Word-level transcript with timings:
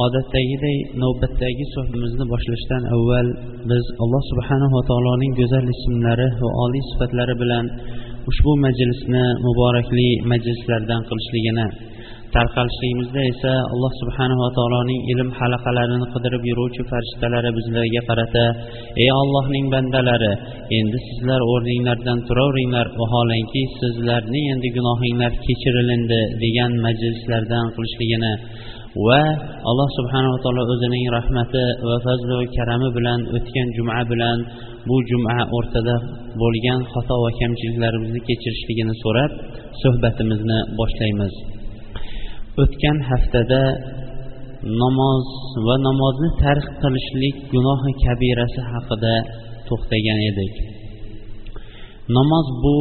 Odatdagiday 0.00 0.78
navbatdagi 1.02 1.64
suhbatimizni 1.74 2.24
boshlashdan 2.32 2.82
avval 2.96 3.28
biz 3.70 3.84
alloh 4.04 4.22
subhanava 4.30 4.80
taoloning 4.90 5.32
go'zal 5.40 5.66
ismlari 5.74 6.28
va 6.42 6.48
oliy 6.64 6.84
sifatlari 6.90 7.34
bilan 7.42 7.66
ushbu 8.30 8.52
majlisni 8.64 9.24
muborakli 9.46 10.08
majlislardan 10.32 11.00
qilishligini 11.08 11.66
tarqalishligimizda 12.34 13.22
esa 13.32 13.52
alloh 13.74 13.92
subhanava 14.00 14.48
taoloning 14.58 15.00
ilm 15.12 15.30
halaqalarini 15.38 16.06
qidirib 16.14 16.42
yuruvchi 16.50 16.82
farishtalari 16.90 17.50
bizlarga 17.58 18.02
qarata 18.08 18.44
ey 19.02 19.10
ollohning 19.20 19.66
bandalari 19.74 20.32
endi 20.78 20.98
sizlar 21.08 21.40
o'rninglardan 21.52 22.18
turaveringlar 22.28 22.86
vaholanki 23.00 23.62
sizlarni 23.80 24.42
endi 24.54 24.68
gunohinglar 24.76 25.32
kechirilindi 25.46 26.20
degan 26.44 26.72
majlislardan 26.86 27.66
qilishligini 27.76 28.34
va 29.08 29.22
alloh 29.70 29.88
subhanava 29.98 30.36
taolo 30.44 30.62
o'zining 30.74 31.04
rahmati 31.16 31.64
va 31.88 31.96
fazli 32.06 32.32
va 32.40 32.46
karami 32.56 32.88
bilan 32.96 33.20
o'tgan 33.36 33.68
juma 33.76 33.98
bilan 34.10 34.38
bu 34.88 34.96
juma 35.10 35.36
o'rtada 35.56 35.96
bo'lgan 36.40 36.80
xato 36.92 37.14
va 37.24 37.30
kamchiliklarimizni 37.40 38.20
kechirishligini 38.28 38.94
so'rab 39.02 39.30
suhbatimizni 39.82 40.58
boshlaymiz. 40.78 41.34
O'tgan 42.62 42.98
haftada 43.10 43.62
namoz 44.82 45.26
va 45.66 45.74
namozni 45.88 46.30
tark 46.42 46.66
qilishlik 46.82 47.36
gunohi 47.52 47.92
kabirasi 48.04 48.60
haqida 48.72 49.14
to'xtagan 49.68 50.20
edik. 50.30 50.54
Namoz 52.16 52.46
bu 52.64 52.76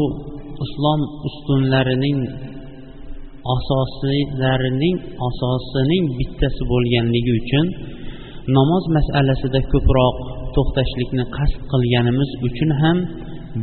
islom 0.66 1.02
ustunlarining 1.28 2.20
asoslarining 3.56 4.98
asosining 5.28 6.06
bittasi 6.18 6.62
bo'lganligi 6.72 7.32
uchun 7.42 7.66
namoz 8.58 8.84
masalasida 8.98 9.62
ko'proq 9.74 10.16
to'xtashlikni 10.56 11.26
qasd 11.36 11.60
qilganimiz 11.72 12.30
uchun 12.48 12.72
ham 12.82 12.98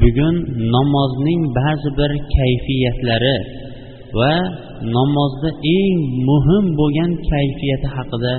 bugun 0.02 0.36
namozning 0.74 1.40
ba'zi 1.58 1.90
bir 1.98 2.10
kayfiyatlari 2.36 3.36
va 4.18 4.34
namozda 4.96 5.50
eng 5.78 5.98
muhim 6.28 6.64
bo'lgan 6.80 7.10
kayfiyati 7.30 7.88
haqida 7.96 8.34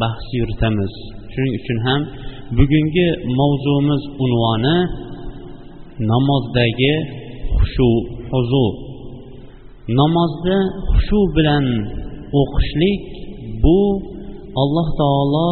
bahs 0.00 0.24
yuritamiz. 0.38 0.92
Shuning 1.32 1.54
uchun 1.60 1.78
ham 1.86 2.00
bugungi 2.58 3.08
mavzumiz 3.38 4.02
unvoni 4.24 4.76
namozdagi 6.10 6.94
xushu 7.58 7.90
huzu 8.32 8.66
namozni 9.88 10.58
xushu 10.88 11.20
bilan 11.36 11.64
o'qishlik 12.40 13.00
bu 13.62 13.80
alloh 14.62 14.88
taolo 15.00 15.50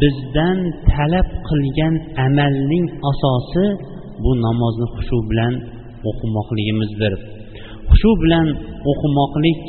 bizdan 0.00 0.58
talab 0.90 1.28
qilgan 1.48 1.94
amalning 2.26 2.86
asosi 3.10 3.64
bu 4.22 4.30
namozni 4.46 4.86
xushu 4.94 5.18
bilan 5.30 5.52
o'qimoqligimizdir. 6.08 7.12
Xushu 7.90 8.10
bilan 8.22 8.46
o'qimoqlik 8.90 9.62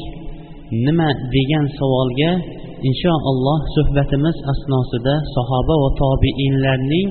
nima 0.86 1.10
degan 1.36 1.66
savolga 1.80 2.32
inshaalloh 2.90 3.60
suhbatimiz 3.76 4.38
asnosida 4.54 5.16
sahoba 5.36 5.76
va 5.84 5.90
tobiinlarning 6.02 7.08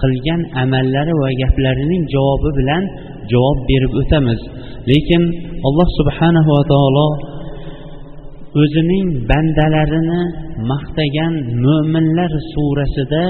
qilgan 0.00 0.40
amallari 0.62 1.12
va 1.22 1.30
gaplarining 1.42 2.02
javobi 2.14 2.50
bilan 2.60 2.82
javob 3.31 3.57
berib 3.69 3.91
o'tamiz 4.01 4.41
lekin 4.91 5.23
alloh 5.67 5.89
subhanahu 5.99 6.49
va 6.57 6.63
taolo 6.73 7.07
o'zining 8.61 9.07
bandalarini 9.29 10.21
maqtagan 10.71 11.33
mo'minlar 11.65 12.31
surasida 12.53 13.25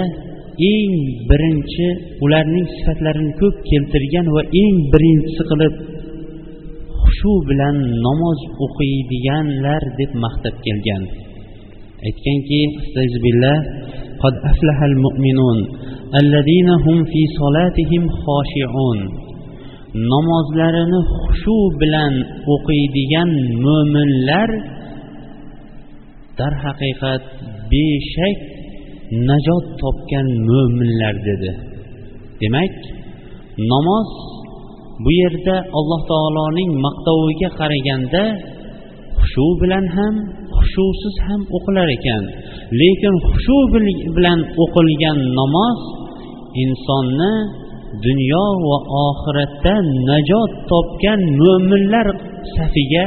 eng 0.74 0.94
birinchi 1.30 1.88
ularning 2.25 2.68
sifatlarini 2.75 3.34
ko'p 3.41 3.56
keltirgan 3.69 4.25
va 4.35 4.41
eng 4.63 4.75
birinchisi 4.94 5.44
qilib 5.52 5.74
xushu 7.03 7.34
bilan 7.50 7.75
namoz 8.06 8.40
o'qiydiganlar 8.66 9.81
deb 10.00 10.12
maqtab 10.25 10.56
kelgan 10.66 11.03
aytganki 12.07 12.62
قد 14.24 14.34
أفلح 14.52 14.78
المؤمنون 14.91 15.57
الذين 16.22 16.69
هم 16.85 16.97
في 17.12 17.22
صلاتهم 17.40 18.03
خاشعون 18.24 19.00
namozlarini 19.94 21.00
xushu 21.15 21.59
bilan 21.81 22.15
o'qiydigan 22.55 23.31
mo'minlar 23.65 24.50
darhaqiqat 26.38 27.22
beshak 27.71 28.38
najot 29.28 29.66
topgan 29.82 30.27
mo'minlar 30.49 31.15
dedi. 31.28 31.50
Demak 32.41 32.75
namoz 33.72 34.10
bu 35.05 35.10
yerda 35.21 35.56
alloh 35.78 36.00
taoloning 36.11 36.71
maqtoviga 36.87 37.49
qaraganda 37.61 38.25
xushu 39.21 39.47
bilan 39.62 39.84
ham 39.97 40.15
xushusiz 40.59 41.16
ham 41.26 41.41
o'qilar 41.56 41.88
ekan. 41.99 42.22
Lekin 42.81 43.15
xushu 43.28 43.59
bilan 44.16 44.38
o'qilgan 44.65 45.19
namoz 45.38 45.78
insonni 46.62 47.34
dunyo 48.06 48.44
va 48.69 48.78
oxiratda 49.06 49.75
najot 50.09 50.50
topgan 50.71 51.21
mo'minlar 51.41 52.09
safiga 52.56 53.05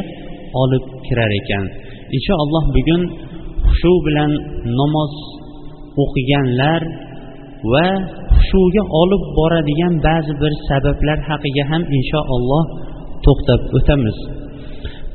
olib 0.62 0.84
kirar 1.06 1.32
ekan. 1.42 1.66
Inshaalloh 2.16 2.64
bugun 2.76 3.02
xushu 3.68 3.94
bilan 4.06 4.32
namoz 4.80 5.14
o'qiganlar 6.04 6.82
va 7.72 7.88
xushuga 8.36 8.84
olib 9.02 9.24
boradigan 9.38 9.94
ba'zi 10.08 10.34
bir 10.42 10.54
sabablar 10.70 11.20
haqiga 11.30 11.64
ham 11.72 11.84
inshaalloh 11.98 12.64
to'xtab 13.26 13.62
o'tamiz. 13.78 14.18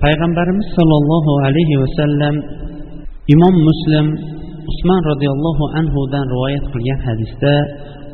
Payg'ambarimiz 0.03 0.69
sollallohu 0.77 1.33
alayhi 1.47 1.77
vasallam 1.83 2.35
imom 3.35 3.55
muslim 3.69 4.07
usmon 4.71 5.01
roziyallohu 5.11 5.65
anhudan 5.81 6.25
rivoyat 6.35 6.65
qilgan 6.73 7.01
hadisda 7.07 7.55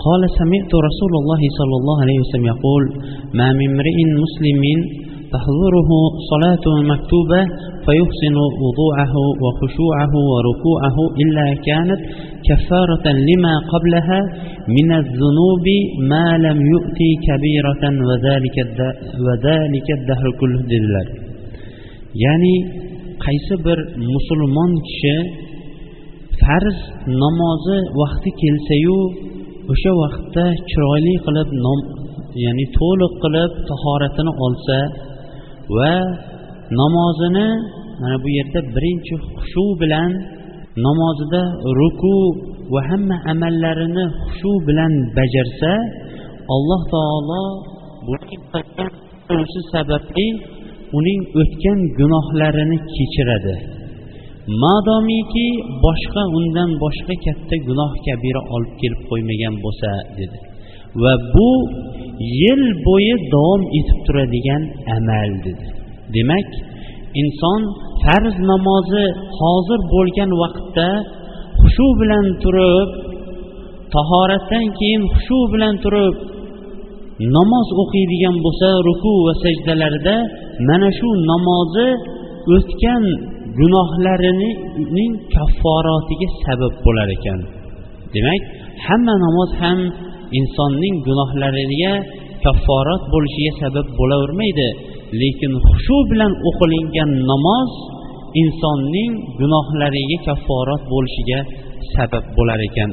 قال 0.07 0.23
سمعت 0.41 0.73
رسول 0.89 1.13
الله 1.21 1.43
صلى 1.59 1.75
الله 1.81 1.97
عليه 2.05 2.19
وسلم 2.23 2.47
يقول 2.55 2.83
ما 3.39 3.49
من 3.59 3.67
امرئ 3.73 3.99
مسلم 4.25 4.63
تحضره 5.35 5.91
صلاة 6.33 6.67
مكتوبة 6.93 7.41
فيحسن 7.85 8.37
وضوعه 8.63 9.15
وخشوعه 9.43 10.13
وركوعه 10.33 10.97
إلا 11.23 11.47
كانت 11.67 12.01
كفارة 12.49 13.07
لما 13.29 13.55
قبلها 13.73 14.21
من 14.77 14.89
الذنوب 15.01 15.67
ما 16.13 16.27
لم 16.47 16.59
يؤتي 16.75 17.11
كبيرة 17.29 17.83
وذلك 18.09 18.57
وذلك 19.27 19.87
الدهر 19.99 20.27
كله 20.41 20.61
دلال 20.73 21.09
يعني 22.25 22.55
qaysi 23.25 23.55
bir 23.65 23.79
musulmon 24.15 24.73
kishi 24.89 25.17
farz 26.41 26.79
namozi 27.23 27.79
vaqti 28.01 28.31
o'sha 29.73 29.93
vaqtda 30.03 30.45
chiroyli 30.71 31.15
qilib 31.27 31.49
nom 31.65 31.81
ya'ni 32.45 32.67
to'liq 32.79 33.13
qilib 33.25 33.53
tahoratini 33.71 34.33
olsa 34.47 34.79
va 35.77 35.95
namozini 36.81 37.49
mana 38.01 38.17
bu 38.23 38.29
yerda 38.39 38.61
birinchi 38.75 39.15
xushu 39.35 39.65
bilan 39.81 40.11
namozida 40.87 41.43
ruku 41.79 42.17
va 42.73 42.81
hamma 42.91 43.17
amallarini 43.33 44.05
xushu 44.23 44.53
bilan 44.69 44.93
bajarsa 45.17 45.73
alloh 46.55 46.83
taolo 46.95 47.45
sababli 49.73 50.29
uning 50.99 51.21
o'tgan 51.41 51.79
gunohlarini 51.99 52.79
kechiradi. 52.95 53.78
Madomiki 54.63 55.49
boshqa 55.85 56.23
undan 56.39 56.71
boshqa 56.85 57.15
katta 57.25 57.57
gunoh 57.69 57.93
kabira 58.07 58.41
olib 58.55 58.73
kelib 58.81 59.01
qo'ymagan 59.11 59.55
bo'lsa 59.65 59.91
dedi. 60.19 60.39
Va 61.03 61.15
bu 61.35 61.51
yil 62.41 62.63
bo'yi 62.87 63.15
davom 63.35 63.63
etib 63.79 63.99
turadigan 64.07 64.63
amal 64.97 65.31
dedi. 65.47 65.67
Demak 66.15 66.49
inson 67.23 67.61
farz 68.03 68.37
namozi 68.51 69.07
hozir 69.39 69.81
bo'lgan 69.95 70.31
vaqtda 70.43 70.89
hushu 71.61 71.87
bilan 72.01 72.27
turib 72.43 72.89
tahoratdan 73.95 74.67
keyin 74.79 75.03
hushu 75.13 75.39
bilan 75.53 75.75
turib 75.85 76.17
namoz 77.37 77.69
o'qiydigan 77.83 78.37
bo'lsa 78.45 78.69
ruku 78.89 79.13
va 79.27 79.35
sajdalarida 79.45 80.17
mana 80.69 80.89
shu 80.99 81.09
namozi 81.31 81.89
o'tgan 82.57 83.05
gunohlarining 83.59 85.13
kafforatiga 85.35 86.29
sabab 86.45 86.73
bo'lar 86.85 87.09
ekan. 87.17 87.41
Demak 88.15 88.43
hamma 88.87 89.15
namoz 89.27 89.51
ham 89.61 89.79
insonning 90.39 90.95
gunohlariga 91.09 91.93
kafforat 92.45 93.03
bo'lishiga 93.13 93.53
sabab 93.63 93.87
bo'lavermaydi. 93.99 94.69
Lekin 95.21 95.53
xushu 95.67 95.97
bilan 96.11 96.33
o'qilingan 96.49 97.11
namoz 97.31 97.71
insonning 98.43 99.13
gunohlariga 99.41 100.19
kafforat 100.29 100.83
bo'lishiga 100.93 101.39
sabab 101.95 102.25
bo'lar 102.37 102.61
ekan. 102.69 102.91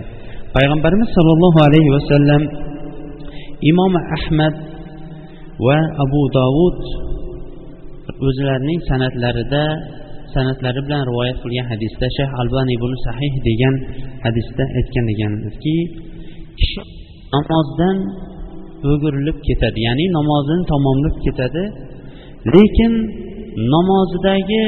Payg'ambarimiz 0.56 1.10
sollallohu 1.18 1.60
alayhi 1.68 1.90
vasallam 1.98 2.42
imom 3.72 3.94
ahmad 4.18 4.56
va 5.66 5.78
abu 6.04 6.22
dovud 6.38 6.80
o'zlarining 8.28 8.80
san'atlarida 8.90 9.66
san'atlari 10.36 10.80
bilan 10.86 11.02
rivoyat 11.10 11.38
qilgan 11.44 11.68
hadisda 11.72 12.08
shayx 12.18 12.32
albaniy 12.42 12.78
buni 12.84 12.98
sahih 13.08 13.34
degan 13.48 13.76
hadisda 14.26 14.64
aytgan 14.80 15.06
ekanki 15.14 15.76
kishi 16.60 16.82
namozdan 17.34 17.98
o'girilib 18.92 19.38
ketadi 19.48 19.80
ya'ni 19.88 20.06
namozini 20.18 20.64
tamomlab 20.72 21.16
ketadi. 21.26 21.64
Lekin 22.54 22.94
namozidagi 23.74 24.64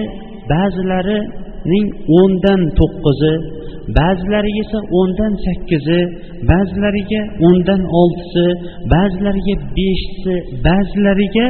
ba'zilarining 0.52 1.88
o'ndan 2.20 2.62
to'qqizi 2.80 3.34
ba'zilariga 3.98 4.62
esa 4.66 4.80
o'ndan 5.00 5.34
sakkizi 5.46 6.00
ba'zilariga 6.52 7.22
o'ndan 7.48 7.82
oltisi 8.02 8.46
ba'zilariga 8.94 9.56
beshisi 9.78 10.36
ba'zilariga 10.68 11.48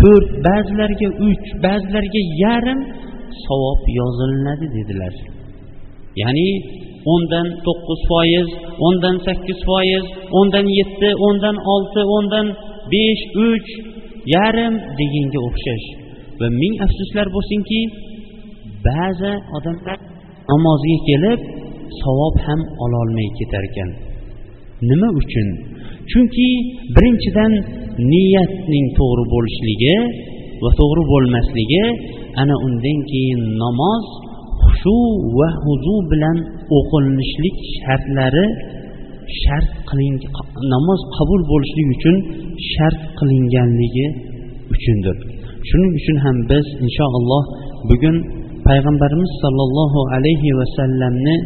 to'rt 0.00 0.28
ba'zilariga 0.48 1.08
uch 1.28 1.46
ba'zilariga 1.66 2.22
yarim 2.44 2.80
savob 3.46 3.80
yozilinadi 3.98 4.66
dedilar. 4.76 5.14
Ya'ni 6.22 6.48
o'ndan 7.12 7.46
to'qqiz 7.66 8.00
foiz 8.10 8.48
o'ndan 8.86 9.16
sakkiz 9.26 9.60
foiz 9.68 10.04
o'ndan 10.38 10.66
yetti 10.78 11.08
o'ndan 11.26 11.56
olti 11.74 12.02
o'ndan 12.16 12.46
besh 12.92 13.24
uch 13.48 13.68
yarim 14.34 14.74
deganga 14.98 15.40
o'xshash. 15.48 15.86
Va 16.40 16.46
ming 16.60 16.74
afsuslar 16.86 17.26
bo'lsinki 17.36 17.80
ba'zi 18.86 19.32
odamlar 19.56 19.98
namozga 20.50 20.96
kelib 21.08 21.40
savob 22.00 22.34
ham 22.46 22.60
ololmay 22.84 23.28
ketar 23.38 23.62
ekan 23.70 23.90
nima 24.88 25.08
uchun? 25.20 25.48
Chunki 26.10 26.48
birinchidan 26.94 27.52
niyatning 28.12 28.86
to'g'ri 28.98 29.24
bo'lishligi 29.34 29.96
va 30.62 30.70
to'g'ri 30.80 31.02
bo'lmasligi 31.12 31.84
ana 32.42 32.54
undan 32.66 32.98
keyin 33.10 33.40
namoz 33.62 34.04
xushu 34.64 34.96
va 35.38 35.48
huzu 35.64 35.96
bilan 36.10 36.36
o'qilinishlik 36.78 37.56
shartlari 37.76 38.46
shart 39.42 39.68
qiling 39.88 40.16
namoz 40.74 41.00
qabul 41.16 41.40
bo'lishligi 41.50 41.90
uchun 41.96 42.16
shart 42.72 42.98
qilinganligi 43.18 44.06
uchundir. 44.74 45.16
Shuning 45.68 45.92
uchun 46.00 46.16
ham 46.24 46.36
biz 46.50 46.66
inshaalloh 46.84 47.44
bugun 47.90 48.16
payg'ambarimiz 48.68 49.30
sollallohu 49.42 50.00
alayhi 50.16 50.50
vasallamni 50.60 51.36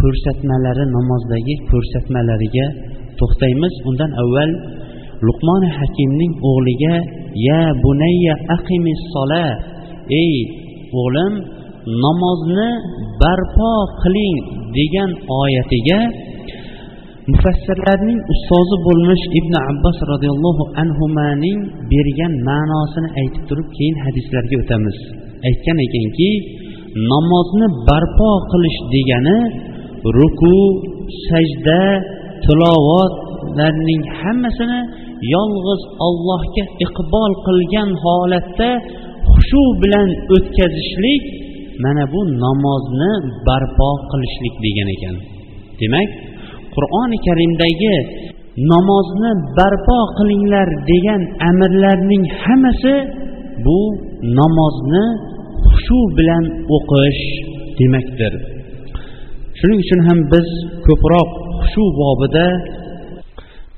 ko'rsatmalari 0.00 0.84
namozdagi 0.96 1.54
ko'rsatmalariga 1.70 2.66
to'xtaymiz. 3.20 3.74
Undan 3.88 4.10
avval 4.22 4.50
luqmoni 5.26 5.68
hakimning 5.78 6.32
o'g'liga 6.50 6.94
ya 7.48 7.62
bunayya 7.82 8.34
aqimis 8.56 9.00
sola 9.14 9.46
ey 10.22 10.34
o'g'lim 11.00 11.32
namozni 12.04 12.70
barpo 13.20 13.72
qiling 14.02 14.38
degan 14.76 15.10
oyatiga 15.40 16.00
mufassirlarning 17.32 18.18
ustozi 18.32 18.76
bo'lmish 18.86 19.24
ibn 19.38 19.54
abbos 19.70 19.98
roziyallohu 20.12 20.64
anhuning 20.82 21.58
bergan 21.92 22.32
ma'nosini 22.48 23.08
aytib 23.20 23.42
turib 23.48 23.68
keyin 23.76 23.96
hadislarga 24.04 24.56
o'tamiz. 24.62 24.96
Aytgan 25.48 25.78
ekanki 25.86 26.30
namozni 27.10 27.66
barpo 27.88 28.30
qilish 28.52 28.78
degani 28.94 29.38
ruku 30.16 30.56
sajda 31.28 31.82
tilovatlarning 32.44 34.02
hammasini 34.20 34.80
yolg'iz 35.34 35.82
ollohga 36.06 36.64
iqbol 36.86 37.32
qilgan 37.46 37.90
holatda 38.04 38.70
xushu 39.32 39.62
bilan 39.82 40.08
o'tkazishlik 40.34 41.22
mana 41.84 42.04
bu 42.12 42.20
namozni 42.44 43.12
barpo 43.46 43.90
qilishlik 44.10 44.54
degan 44.64 44.88
ekan. 44.96 45.16
Demak 45.80 46.10
qur'oni 46.74 47.18
karimdagi 47.26 47.96
namozni 48.72 49.32
barpo 49.58 49.98
qilinglar 50.18 50.68
degan 50.90 51.22
amirlarning 51.48 52.24
hammasi 52.42 52.94
bu 53.66 53.80
namozni 54.38 55.04
xushu 55.64 56.00
bilan 56.18 56.44
o'qish 56.76 57.22
demakdir. 57.78 58.32
Shuning 59.58 59.80
uchun 59.84 60.00
ham 60.08 60.18
biz 60.32 60.48
ko'proq 60.86 61.30
xushu 61.62 61.84
bobida 62.00 62.46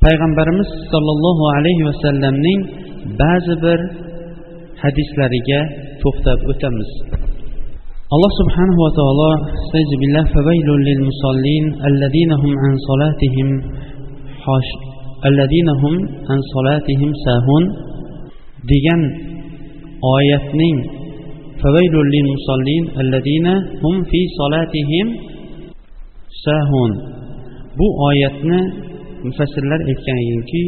payg'ambarimiz 0.05 0.71
sollallohu 0.93 1.45
alayhi 1.57 1.83
vasallamning 1.91 2.61
ba'zi 3.23 3.55
bir 3.65 3.79
hadislariga 4.83 5.61
to'xtab 6.03 6.39
o'tamiz. 6.53 6.91
Alloh 8.15 8.33
subhanahu 8.41 8.81
va 8.87 8.93
taolo 8.99 9.31
billah 10.03 10.25
fawaylun 10.37 10.81
lil 10.89 11.01
musallin 11.09 11.65
alladina 11.89 12.35
hum 12.43 12.53
an 12.67 12.73
solatihim 12.89 13.49
alladina 15.29 15.73
hum 15.83 15.95
an 16.33 16.39
solatihim 16.53 17.11
sahun 17.27 17.65
degan 18.71 19.01
oyatning 20.15 20.79
fawaylun 21.63 22.07
lil 22.15 22.27
musallin 22.35 22.85
alladina 23.01 23.55
hum 23.83 23.97
fi 24.11 24.21
solatihim 24.39 25.07
sahun 26.45 26.91
bu 27.79 27.87
oyatni 28.09 28.61
mufassirlar 29.27 29.81
aytgan 29.91 30.19
ekanki 30.25 30.63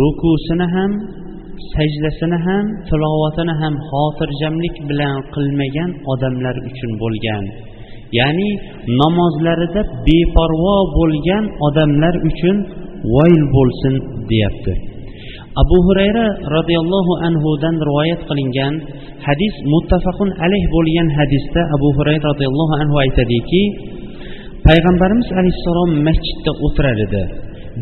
rukusini 0.00 0.66
ham 0.74 0.90
sajdasini 1.72 2.38
ham 2.46 2.64
tilovatini 2.88 3.54
ham 3.60 3.74
xotirjamlik 3.88 4.74
bilan 4.88 5.14
qilmagan 5.34 5.90
odamlar 6.12 6.56
uchun 6.68 6.90
bo'lgan. 7.02 7.44
Ya'ni 8.18 8.48
namozlarida 9.00 9.82
beparvo 10.06 10.76
bo'lgan 10.98 11.44
odamlar 11.66 12.14
uchun 12.30 12.56
voyl 13.14 13.42
bo'lsin 13.56 13.94
deyapti. 14.30 14.72
Abu 15.62 15.76
hurayra 15.86 16.26
roziyallohu 16.56 17.12
anhudan 17.28 17.74
rivoyat 17.88 18.20
qilingan 18.28 18.74
hadis 19.26 19.54
muttafaqun 19.72 20.30
alayh 20.44 20.64
bo'lgan 20.76 21.08
hadisda 21.18 21.60
abu 21.76 21.88
hurayra 21.96 22.24
roziyallohu 22.32 22.74
anhu 22.82 22.96
aytadiki 23.04 23.62
payg'ambarimiz 24.66 25.28
alayhissalom 25.40 25.90
masjidda 26.06 26.52
o'tirar 26.66 26.98
edi. 27.06 27.24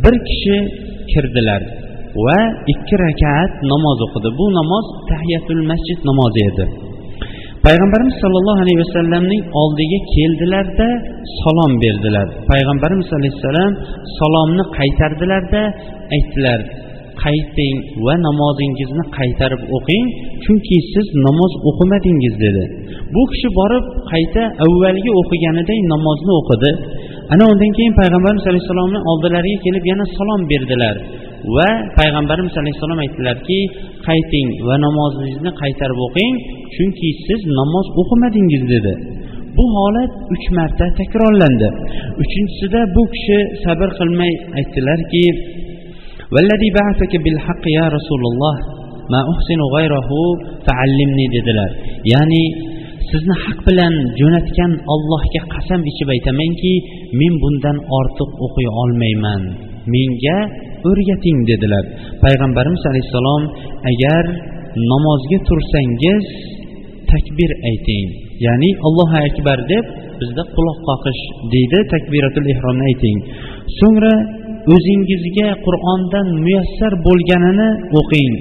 Bir 0.03 0.15
kishi 0.29 0.57
kirdilar 1.13 1.63
va 2.25 2.39
ikki 2.73 2.95
rakat 3.05 3.51
namoz 3.73 3.99
o'qidi. 4.07 4.29
Bu 4.39 4.47
namoz 4.59 4.87
tahiyatul 5.11 5.63
masjid 5.71 5.99
namozi 6.11 6.41
edi. 6.51 6.65
Payg'ambarimiz 7.67 8.17
sollallohu 8.23 8.61
alayhi 8.65 8.81
vasallamning 8.85 9.43
oldiga 9.63 9.99
keldilarda 10.15 10.89
salom 11.41 11.73
berdilar. 11.85 12.27
Payg'ambarimiz 12.51 13.09
alayhissalom 13.19 13.73
salomni 14.19 14.65
qaytardilarda 14.79 15.63
aytdilar 16.17 16.61
qayting 17.25 17.77
va 18.07 18.15
namozingizni 18.27 19.05
qaytarib 19.19 19.63
o'qing 19.77 20.05
chunki 20.45 20.77
siz 20.93 21.07
namoz 21.27 21.53
o'qimadingiz 21.71 22.35
dedi. 22.45 22.65
Bu 23.15 23.23
kishi 23.33 23.49
borib 23.59 23.85
qayta 24.13 24.43
avvalgi 24.65 25.11
o'qiganiday 25.21 25.79
namozni 25.95 26.33
o'qidi. 26.41 26.71
Ana 27.33 27.45
undan 27.53 27.71
keyin 27.77 27.95
payg'ambarimiz 28.01 28.45
alayhissalomni 28.51 28.99
oldilariga 29.11 29.59
kelib 29.67 29.85
yana 29.91 30.05
salom 30.17 30.41
berdilar. 30.53 30.97
Va 31.57 31.71
payg'ambarimiz 31.99 32.55
alayhissalom 32.63 32.99
aytdilarki 33.05 33.59
qayting 34.09 34.49
va 34.67 34.75
namozingizni 34.87 35.51
qaytarib 35.63 35.99
o'qing 36.07 36.33
chunki 36.75 37.09
siz 37.27 37.41
namoz 37.59 37.87
o'qimadingiz 38.01 38.63
dedi. 38.75 38.93
Bu 39.57 39.65
holat 39.77 40.13
uch 40.35 40.47
marta 40.59 40.87
takrorlandi. 41.01 41.69
Uchinchisida 42.23 42.81
bu 42.95 43.03
kishi 43.15 43.39
sabr 43.65 43.89
qilmay 43.99 44.33
aytdilarki 44.59 45.25
ya 47.79 47.87
rasululloh 47.97 48.57
ma 49.13 49.21
uhsinu 49.33 49.65
g'ayrahu 49.75 50.19
fa'allimni 50.67 51.27
dedilar. 51.37 51.71
Ya'ni 52.13 52.45
sizni 53.11 53.37
haq 53.45 53.59
bilan 53.69 53.95
jo'natgan 54.21 54.73
allohga 54.95 55.43
qasam 55.55 55.81
ichib 55.91 56.09
aytamanki 56.15 56.73
men 57.21 57.33
bundan 57.43 57.77
ortiq 57.99 58.31
o'qiy 58.47 58.69
olmayman. 58.83 59.43
Menga 59.93 60.39
o'rgating 60.91 61.39
dedilar. 61.51 61.85
Payg'ambarimiz 62.25 62.83
alayhissalom 62.91 63.43
agar 63.91 64.25
namozga 64.91 65.39
tursangiz 65.49 66.25
takbir 67.13 67.51
ayting. 67.71 68.07
Ya'ni 68.47 68.71
allohu 68.87 69.17
akbar 69.29 69.59
deb 69.73 69.85
bizda 70.21 70.43
quloq 70.57 70.79
qoqish 70.89 71.23
deydi 71.53 71.79
takbiratul 71.95 72.47
ehromni 72.55 72.85
ayting. 72.91 73.19
So'ngra 73.79 74.15
o'zingizga 74.75 75.49
qur'ondan 75.67 76.27
muyassar 76.45 76.93
bo'lganini 77.07 77.69
o'qing. 78.01 78.33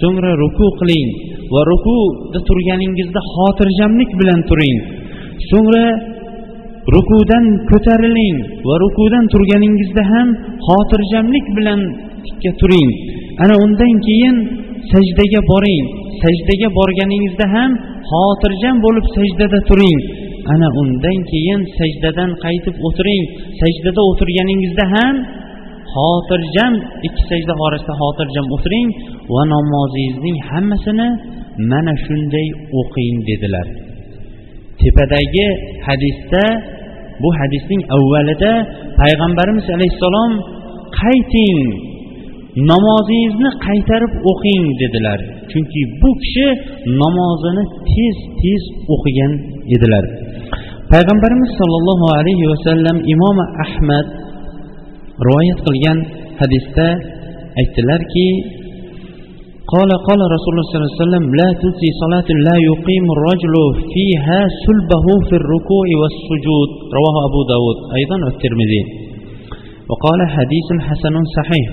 So'ngra 0.00 0.30
ruku 0.42 0.66
qiling. 0.80 1.08
Va 1.54 1.60
rukuda 1.70 2.40
turganingizda 2.48 3.20
xotirjamlik 3.32 4.10
bilan 4.20 4.40
turing. 4.50 4.78
So'ngra 5.50 5.86
rukudan 6.94 7.44
ko'tariling 7.70 8.36
va 8.68 8.74
rukudan 8.84 9.24
turganingizda 9.32 10.02
ham 10.12 10.28
xotirjamlik 10.66 11.46
bilan 11.58 11.80
tikka 12.24 12.50
turing. 12.60 12.90
Ana 13.42 13.54
undan 13.64 13.94
keyin 14.06 14.36
sajdaga 14.92 15.40
boring. 15.50 15.84
Sajdaga 16.22 16.68
borganingizda 16.78 17.46
ham 17.54 17.70
xotirjam 18.10 18.76
bo'lib 18.84 19.06
sajdada 19.16 19.60
turing. 19.68 19.98
Ana 20.54 20.68
undan 20.80 21.18
keyin 21.30 21.60
sajdadan 21.78 22.30
qaytib 22.44 22.76
o'tiring. 22.86 23.24
Sajdada 23.60 24.02
o'tirganingizda 24.10 24.84
ham 24.94 25.14
xotirjam 25.96 26.72
ikki 27.06 27.22
sajda 27.30 27.54
orasida 27.66 27.94
xotirjam 28.02 28.46
o'tiring 28.56 28.88
va 29.34 29.42
namozingizning 29.54 30.38
hammasini 30.50 31.08
mana 31.70 31.94
shunday 32.04 32.46
o'qing 32.80 33.16
dedilar. 33.28 33.66
Tepadagi 34.80 35.46
hadisda 35.86 36.44
bu 37.22 37.28
hadisning 37.38 37.82
avvalida 37.96 38.52
payg'ambarimiz 39.00 39.66
alayhissalom 39.76 40.32
qayting 41.00 41.60
namozingizni 42.70 43.50
qaytarib 43.66 44.12
o'qing 44.30 44.64
dedilar. 44.82 45.18
Chunki 45.50 45.80
bu 46.00 46.10
kishi 46.22 46.46
namozini 47.02 47.64
tez 47.90 48.16
tez 48.40 48.62
o'qigan 48.94 49.32
edilar. 49.74 50.04
Payg'ambarimiz 50.92 51.50
sollallohu 51.60 52.06
alayhi 52.18 52.44
vasallam 52.52 52.96
imom 53.14 53.36
ahmad 53.64 54.06
rivoyat 55.24 55.58
qilgan 55.66 55.98
hadisda 56.40 56.88
aytdilarki 57.60 58.28
قال 59.74 59.90
قال 60.08 60.20
رسول 60.36 60.50
الله 60.52 60.66
صلى 60.70 60.78
الله 60.78 60.92
عليه 60.94 61.04
وسلم 61.04 61.24
لا 61.40 61.48
تنسي 61.62 61.88
صلاة 62.02 62.28
لا 62.48 62.56
يقيم 62.70 63.06
الرجل 63.16 63.54
فيها 63.94 64.40
سلبه 64.64 65.06
في 65.28 65.34
الركوع 65.40 65.86
والسجود. 66.00 66.70
رواه 66.96 67.16
أبو 67.28 67.40
داود 67.52 67.78
أيضا 67.98 68.16
والترمذي. 68.26 68.82
وقال 69.90 70.20
حديث 70.36 70.68
حسن 70.86 71.14
صحيح. 71.36 71.68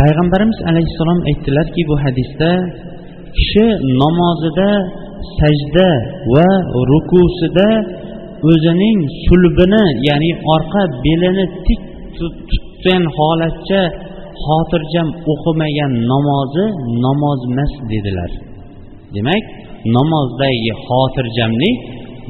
payg'ambarimiz 0.00 0.58
alayhissalom 0.70 1.18
aytdilarki 1.30 1.82
bu 1.90 1.94
hadisda 2.04 2.50
kishi 3.36 3.66
namozida 4.02 4.70
sajda 5.38 5.90
va 6.34 6.48
rukusida 6.92 7.68
o'zining 8.50 8.98
sulbini 9.26 9.84
ya'ni 10.08 10.30
orqa 10.54 10.82
belini 11.04 11.46
tik 11.66 11.80
tutgan 12.18 13.02
holatcha 13.16 13.80
xotirjam 14.44 15.08
o'qimagan 15.32 15.92
namozi 16.12 16.64
namoz 17.04 17.40
emas 17.50 17.72
dedilar. 17.90 18.30
Demak 19.14 19.44
namozdagi 19.96 20.72
xotirjamlik 20.86 21.76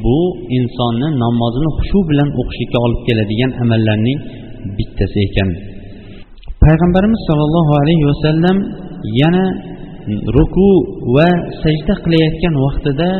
bu 0.04 0.18
insonni 0.58 1.08
namozini 1.24 1.70
xushu 1.78 1.98
bilan 2.10 2.28
o'qishlikka 2.40 2.78
olib 2.86 3.00
keladigan 3.06 3.50
amallarning 3.62 4.18
bittasi 4.76 5.18
ekan. 5.28 5.48
Payg'ambarimiz 6.64 7.20
sollallohu 7.28 7.72
alayhi 7.82 8.04
vasallam 8.10 8.56
yana 9.20 9.44
ruku 10.36 10.70
va 11.14 11.28
sajda 11.62 11.94
qilayotgan 12.04 12.54
vaqtida 12.64 13.10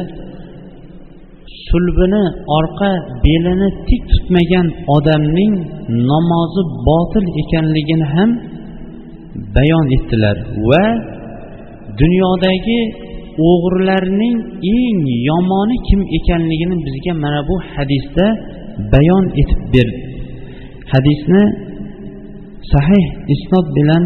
sulbini 1.73 2.23
orqa 2.59 2.91
belini 3.25 3.69
tik 3.89 4.03
tutmagan 4.11 4.67
odamning 4.97 5.55
namozi 6.11 6.63
botil 6.89 7.25
ekanligini 7.43 8.07
ham 8.15 8.31
bayon 9.57 9.87
etdilar 9.97 10.37
va 10.69 10.85
dunyodagi 12.01 12.81
o'g'rilarning 13.51 14.37
eng 14.79 15.01
yomoni 15.29 15.77
kim 15.89 16.01
ekanligini 16.19 16.77
bizga 16.87 17.13
mana 17.25 17.41
bu 17.49 17.55
hadisda 17.75 18.27
bayon 18.93 19.25
etib 19.41 19.61
berdi 19.75 20.01
hadisni 20.93 21.43
sahih 22.73 23.05
isnod 23.35 23.67
bilan 23.77 24.03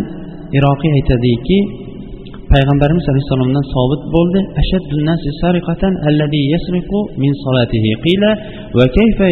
iroqiy 0.57 0.93
aytadiki 0.99 1.59
payg'ambarimiz 2.56 3.06
alayhissalomdan 3.12 3.66
sobit 3.76 4.02
bo'ldi 4.16 4.40
min 7.24 7.32
solatihi 7.46 7.92
qila 8.06 8.30
va 8.78 8.86
kayfa 8.98 9.30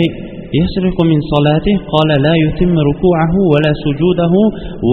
يسرق 0.61 0.97
من 1.11 1.19
صلاته 1.33 1.75
قال 1.93 2.09
لا 2.25 2.33
يتم 2.45 2.73
ركوعه 2.89 3.33
ولا 3.53 3.71
سجوده 3.85 4.33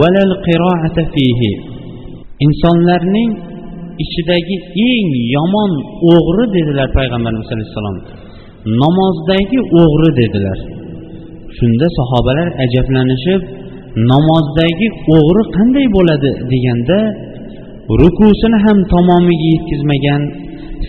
ولا 0.01 0.23
القراءة 0.29 0.97
فيه 1.15 1.41
insonlarning 2.47 3.31
ichidagi 4.05 4.57
eng 4.91 5.11
yomon 5.37 5.71
o'g'ri 6.15 6.45
dedilar 6.57 6.89
payg'ambarimiz 6.99 7.49
alayhissalom 7.55 7.97
namozdagi 8.83 9.59
o'g'ri 9.83 10.11
dedilar 10.21 10.59
shunda 11.59 11.87
sahobalar 11.99 12.49
ajablanishib 12.65 13.41
namozdagi 14.13 14.89
o'g'ri 15.17 15.43
qanday 15.57 15.87
bo'ladi 15.97 16.31
deganda 16.53 16.99
rukusini 18.00 18.58
ham 18.66 18.78
tamomiga 18.94 19.48
yetkazmagan 19.54 20.22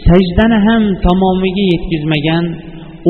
sajdani 0.06 0.58
ham 0.66 0.82
tamomiga 1.06 1.64
yetkazmagan 1.72 2.44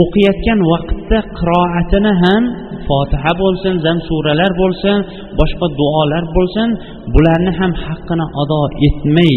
o'qiyotgan 0.02 0.58
vaqtda 0.70 1.18
qiroatini 1.38 2.12
ham 2.22 2.42
fotiha 2.88 3.32
bo'lsin 3.42 3.74
zam 3.84 3.98
suralar 4.08 4.52
bo'lsin 4.60 4.98
boshqa 5.38 5.66
duolar 5.78 6.24
bo'lsin 6.36 6.68
bularni 7.14 7.52
ham 7.58 7.72
haqqini 7.84 8.26
ado 8.42 8.62
etmay 8.88 9.34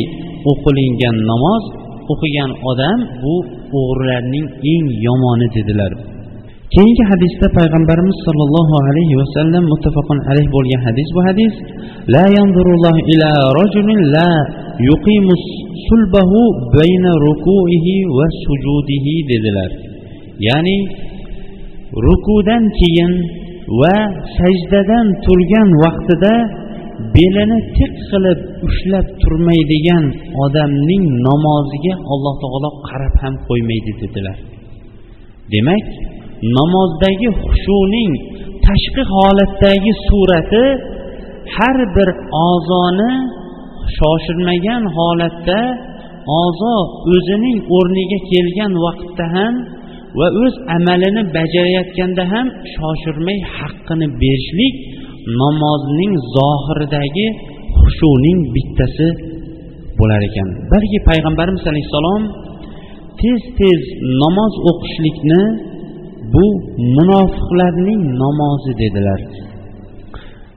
o'qilingan 0.51 1.17
namoz 1.31 1.63
o'qigan 2.13 2.51
odam 2.71 2.99
bu 3.21 3.35
o'g'rilarning 3.79 4.47
eng 4.73 4.85
yomoni 5.05 5.47
dedilar. 5.55 5.91
Keyingi 6.73 7.03
hadisda 7.11 7.47
payg'ambarimiz 7.57 8.17
sollallohu 8.27 8.75
alayhi 8.87 9.15
vasallam 9.21 9.63
muttafaqun 9.73 10.19
alayh 10.31 10.45
bo'lgan 10.55 10.81
hadis 10.87 11.07
bu 11.15 11.21
hadis 11.27 11.53
la 12.15 12.25
yanzurullohu 12.37 12.99
ila 13.13 13.29
rajulin 13.59 13.99
la 14.15 14.31
yuqimus 14.89 15.43
sulbahu 15.87 16.39
bayna 16.77 17.11
rukuihi 17.27 17.95
va 18.17 18.27
sujudihi 18.43 19.13
dedilar. 19.31 19.71
Ya'ni 20.47 20.77
rukudan 22.07 22.63
keyin 22.79 23.13
va 23.81 23.97
sajdadan 24.37 25.05
turgan 25.25 25.69
vaqtida 25.83 26.35
belini 27.15 27.59
tik 27.77 27.93
qilib 28.09 28.39
ushlab 28.67 29.05
turmaydigan 29.21 30.05
odamning 30.43 31.05
namoziga 31.27 31.93
alloh 32.13 32.33
taolo 32.43 32.69
qarab 32.87 33.15
ham 33.23 33.33
qo'ymaydi 33.47 33.91
dedilar. 34.01 34.37
Demak 35.53 35.85
namozdagi 36.57 37.29
xushuning 37.41 38.11
tashqi 38.65 39.03
holatdagi 39.13 39.91
surati 40.07 40.65
har 41.55 41.77
bir 41.95 42.09
a'zoni 42.49 43.13
shoshilmagan 43.97 44.83
holatda 44.97 45.61
a'zo 46.41 46.75
o'zining 47.13 47.57
o'rniga 47.77 48.19
kelgan 48.31 48.73
vaqtda 48.85 49.25
ham 49.35 49.53
va 50.19 50.27
o'z 50.43 50.55
amalini 50.77 51.21
bajarayotganda 51.37 52.23
ham 52.33 52.47
shoshirmay 52.75 53.37
haqqini 53.57 54.07
berishlik 54.21 54.75
namozning 55.41 56.13
zohiridagi 56.35 57.27
xushuning 57.79 58.39
bittasi 58.55 59.07
bo'lar 59.99 60.21
ekan. 60.29 60.47
Balki 60.71 60.97
payg'ambarimiz 61.09 61.63
alayhissalom 61.71 62.23
tez 63.21 63.41
tez 63.59 63.81
namoz 64.23 64.53
o'qishlikni 64.69 65.41
bu 66.35 66.45
munofiqlarning 66.97 68.01
namozi 68.23 68.71
dedilar. 68.81 69.21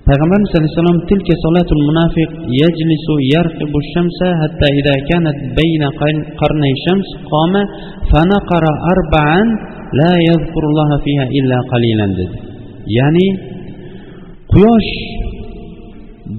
Payg'ambarimiz 0.08 0.52
alayhissalom 0.58 0.99
tilka 1.08 1.35
solatul 1.44 1.82
munafiq 1.88 2.30
yajlisu 2.61 3.14
yarqibu 3.35 3.78
shamsa 3.92 4.28
hatta 4.40 4.66
idha 4.80 4.94
kanat 5.08 5.38
bayna 5.58 5.88
qarnay 6.40 6.75
shams 6.85 7.08
qama 7.30 7.62
fanaqara 8.11 8.73
arba'an 8.92 9.49
la 10.00 10.12
yazkurullaha 10.28 10.97
fiha 11.04 11.25
illa 11.38 11.58
qalilan 11.73 12.11
dedi. 12.20 12.37
Ya'ni 12.99 13.28
quyosh 14.52 14.92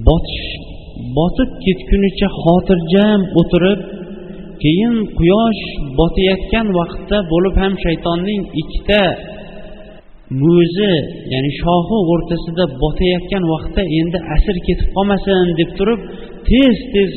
botish 0.06 0.48
botib 1.16 1.50
ketgunicha 1.64 2.28
xotirjam 2.42 3.20
o'tirib 3.40 3.80
keyin 4.62 4.94
quyosh 5.18 5.62
botayotgan 5.98 6.66
vaqtda 6.78 7.18
bo'lib 7.32 7.54
ham 7.62 7.72
shaytonning 7.84 8.42
ikkita 8.62 9.02
mo'zi 10.42 10.92
ya'ni 11.32 11.50
shohi 11.62 11.98
o'rtasida 12.12 12.64
botayotgan 12.82 13.44
vaqtda 13.52 13.82
endi 14.00 14.18
asr 14.36 14.56
ketib 14.66 14.88
qolmasin 14.96 15.46
deb 15.60 15.70
turib 15.78 16.00
tez 16.48 16.76
tez 16.94 17.12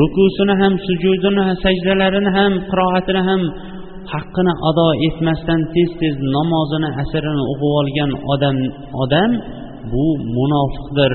rukusini 0.00 0.54
ham 0.62 0.74
sujudini 0.86 1.44
sajdalarini 1.64 2.30
ham 2.38 2.52
qiroatini 2.70 3.22
ham 3.28 3.42
haqqini 4.12 4.52
ado 4.68 4.88
etmasdan 5.08 5.60
tez 5.74 5.90
tez 6.00 6.14
namozini 6.34 6.90
asrini 7.02 7.42
o'qib 7.52 7.72
olgan 7.80 8.10
odam 8.32 8.56
odam 9.02 9.30
bu 9.92 10.04
munofiqdir. 10.36 11.12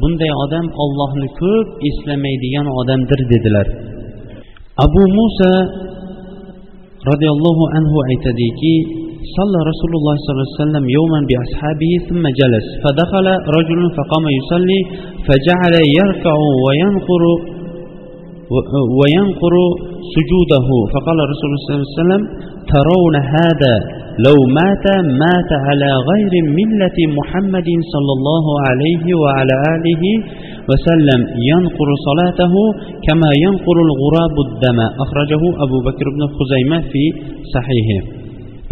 Bunday 0.00 0.32
odam 0.44 0.66
ollohni 0.82 1.28
ko'p 1.40 1.68
eslamaydigan 1.88 2.66
odamdir 2.80 3.20
dedilar. 3.32 3.66
Abu 4.82 5.02
musa 5.16 5.52
roziyallohu 7.10 7.62
anhu 7.78 7.96
aytadiki 8.10 9.04
صلى 9.24 9.58
رسول 9.70 9.92
الله 9.98 10.14
صلى 10.24 10.32
الله 10.34 10.48
عليه 10.52 10.60
وسلم 10.64 10.84
يوما 10.98 11.20
بأصحابه 11.30 11.92
ثم 12.08 12.24
جلس 12.40 12.66
فدخل 12.84 13.26
رجل 13.58 13.80
فقام 13.98 14.24
يصلي 14.38 14.80
فجعل 15.26 15.74
يركع 15.98 16.34
وينقر 16.64 17.22
وينقر 19.00 19.54
سجوده. 20.14 20.68
فقال 20.92 21.18
رسول 21.32 21.48
الله 21.48 21.60
صلى 21.62 21.74
الله 21.74 21.88
عليه 21.90 22.00
وسلم 22.02 22.22
ترون 22.72 23.14
هذا؟ 23.36 23.74
لو 24.26 24.38
مات 24.60 24.86
مات 25.24 25.50
على 25.66 25.90
غير 26.10 26.32
ملة 26.58 26.98
محمد 27.18 27.68
صلى 27.92 28.12
الله 28.16 28.44
عليه 28.66 29.04
وعلى 29.22 29.54
آله 29.74 30.02
وسلم. 30.68 31.20
ينقر 31.50 31.88
صلاته 32.08 32.54
كما 33.06 33.30
ينقر 33.44 33.76
الغراب 33.88 34.36
الدم. 34.46 34.78
أخرجه 35.04 35.42
أبو 35.64 35.78
بكر 35.86 36.06
بن 36.14 36.22
خزيمة 36.36 36.78
في 36.92 37.02
صحيحه. 37.54 38.24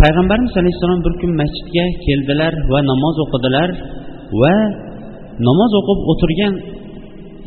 payg'ambarimiz 0.03 0.55
alayhissalom 0.61 1.01
bir 1.07 1.15
kun 1.21 1.33
masjidga 1.41 1.85
keldilar 2.05 2.53
va 2.73 2.81
namoz 2.91 3.17
o'qidilar 3.25 3.69
va 4.41 4.57
namoz 5.49 5.73
o'qib 5.81 5.99
o'tirgan 6.13 6.55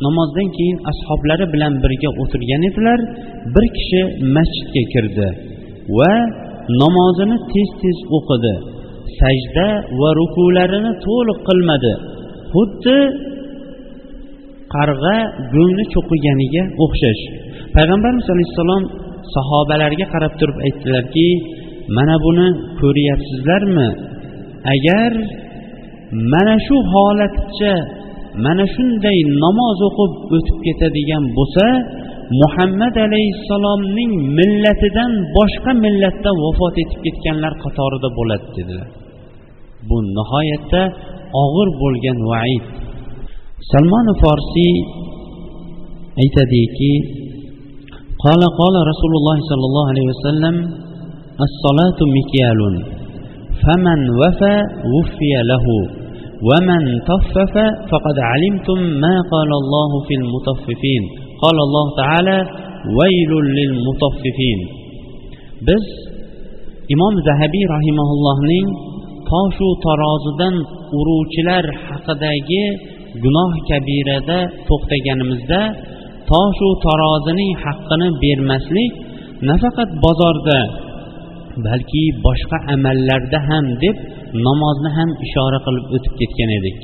namozdan 0.04 0.48
keyin 0.56 0.78
ashoblari 0.90 1.44
bilan 1.54 1.72
birga 1.82 2.10
o'tirgan 2.22 2.62
edilar. 2.70 2.98
Bir 3.54 3.64
kishi 3.76 4.00
masjidga 4.36 4.82
kirdi 4.92 5.28
va 5.98 6.12
namozini 6.82 7.36
tez 7.52 7.70
tez 7.82 7.98
o'qidi. 8.16 8.54
Sajda 9.18 9.68
va 10.00 10.10
rukularini 10.20 10.92
to'liq 11.06 11.38
qilmadi. 11.48 11.92
Xuddi 12.52 12.98
qarg'a 14.74 15.16
go'ngni 15.54 15.84
cho'qiganiga 15.94 16.62
o'xshash. 16.84 17.22
Payg'ambarimiz 17.74 18.26
alayhissalom 18.34 18.82
sahobalarga 19.34 20.06
qarab 20.14 20.32
turib 20.40 20.58
aytdilarki 20.66 21.28
mana 21.96 22.16
buni 22.24 22.48
ko'ryapsizlarmi? 22.80 23.88
Agar 24.74 25.12
mana 26.32 26.54
shu 26.66 26.76
holatcha 26.92 27.74
mana 28.45 28.65
shunday 28.75 29.17
namoz 29.43 29.79
o'qib 29.87 30.11
o'tib 30.37 30.57
ketadigan 30.65 31.23
bo'lsa 31.37 31.65
muhammad 32.41 32.95
alayhissalomning 33.07 34.11
millatidan 34.39 35.11
boshqa 35.37 35.71
millatda 35.85 36.31
vafot 36.43 36.75
etib 36.83 36.99
ketganlar 37.05 37.53
qatorida 37.63 38.09
bo'ladi 38.17 38.47
dedilar 38.57 38.89
bu 39.89 39.97
nihoyatda 40.17 40.81
og'ir 41.43 41.69
bo'lgan 41.81 42.19
vaid 42.31 42.63
salmon 43.71 44.07
forsiy 44.23 44.75
aytadiki 46.23 46.93
قال 48.25 48.41
قال 48.61 48.75
رسول 48.91 49.13
الله 49.19 49.37
صلى 49.51 49.65
الله 49.69 49.85
عليه 49.91 50.05
وسلم 50.11 50.55
الصلاة 51.47 51.99
مكيال 52.17 52.59
فمن 53.63 53.99
وفى 54.21 54.55
وفي 54.93 55.31
له 55.51 55.65
ومن 56.49 56.83
طفف 57.11 57.53
فقد 57.91 58.17
علمتم 58.31 58.79
ما 59.03 59.15
قال 59.33 59.51
الله 59.61 59.91
في 60.07 60.13
المطففين 60.21 61.03
قال 61.43 61.57
الله 61.65 61.85
تعالى 62.01 62.37
ويل 62.97 63.31
للمطففين 63.57 64.59
biz 65.67 65.83
imom 66.93 67.13
zahabiy 67.27 67.65
rahimaullohning 67.75 68.67
toshu 69.29 69.67
tarozidan 69.85 70.55
uruvchilar 70.99 71.65
haqidagi 71.87 72.63
gunoh 73.23 73.51
kabirada 73.69 74.39
to'xtaganimizda 74.69 75.61
toshu 76.31 76.69
tarozining 76.85 77.51
haqqini 77.63 78.07
bermaslik 78.23 78.91
nafaqat 79.49 79.89
bozorda 80.03 80.59
balki 81.66 82.04
boshqa 82.26 82.58
amallarda 82.74 83.38
ham 83.48 83.64
deb 83.82 83.96
namozni 84.46 84.90
ham 84.98 85.10
ishora 85.26 85.58
qilib 85.66 85.86
o'tib 85.96 86.14
ketgan 86.20 86.50
edik. 86.58 86.78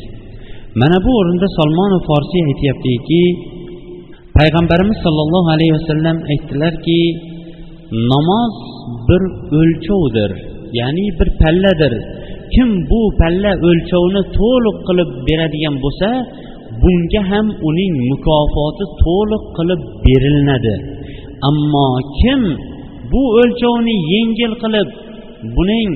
Mana 0.80 0.98
bu 1.04 1.11
o'rinda 1.20 1.48
solmonov 1.58 2.02
forsiy 2.11 2.42
aytyaptiki 2.50 3.22
payg'ambarimiz 4.38 4.98
sollallohu 5.06 5.48
alayhi 5.54 5.74
vasallam 5.78 6.16
aytdilarki 6.32 7.00
namoz 8.12 8.54
bir 9.08 9.22
o'lchovdir 9.61 10.30
ya'ni 10.78 11.06
bir 11.18 11.28
palladir. 11.42 11.92
Kim 12.54 12.70
bu 12.90 13.00
palla 13.20 13.52
o'lchovni 13.68 14.22
to'liq 14.38 14.76
qilib 14.88 15.11
beradigan 15.28 15.76
bo'lsa 15.85 16.08
bunga 16.82 17.22
ham 17.30 17.46
uning 17.68 17.94
mukofoti 18.11 18.85
to'liq 19.04 19.44
qilib 19.56 19.80
berilinadi 20.04 20.74
ammo 21.48 21.88
kim 22.20 22.40
bu 23.12 23.22
o'lchovni 23.40 23.94
yengil 24.14 24.53
qilib 24.62 24.88
buning 25.57 25.90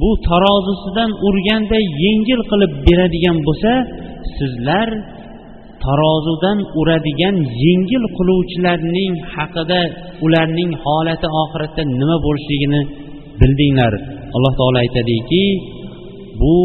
bu 0.00 0.10
tarozisidan 0.28 1.10
urganda 1.28 1.78
yengil 2.04 2.40
qilib 2.50 2.72
beradigan 2.86 3.36
bo'lsa 3.46 3.72
sizlar 4.36 4.88
tarozudan 5.84 6.58
uradigan 6.80 7.36
yengil 7.64 8.04
qiluvchilarning 8.16 9.12
haqida 9.34 9.80
ularning 10.24 10.70
holati 10.84 11.28
oxiratda 11.42 11.82
nima 12.00 12.16
bo'lishligini 12.26 12.80
bildinglar. 13.40 13.94
Alloh 14.36 14.52
taolo 14.60 14.78
aytadiki 14.84 15.44
bu 16.40 16.56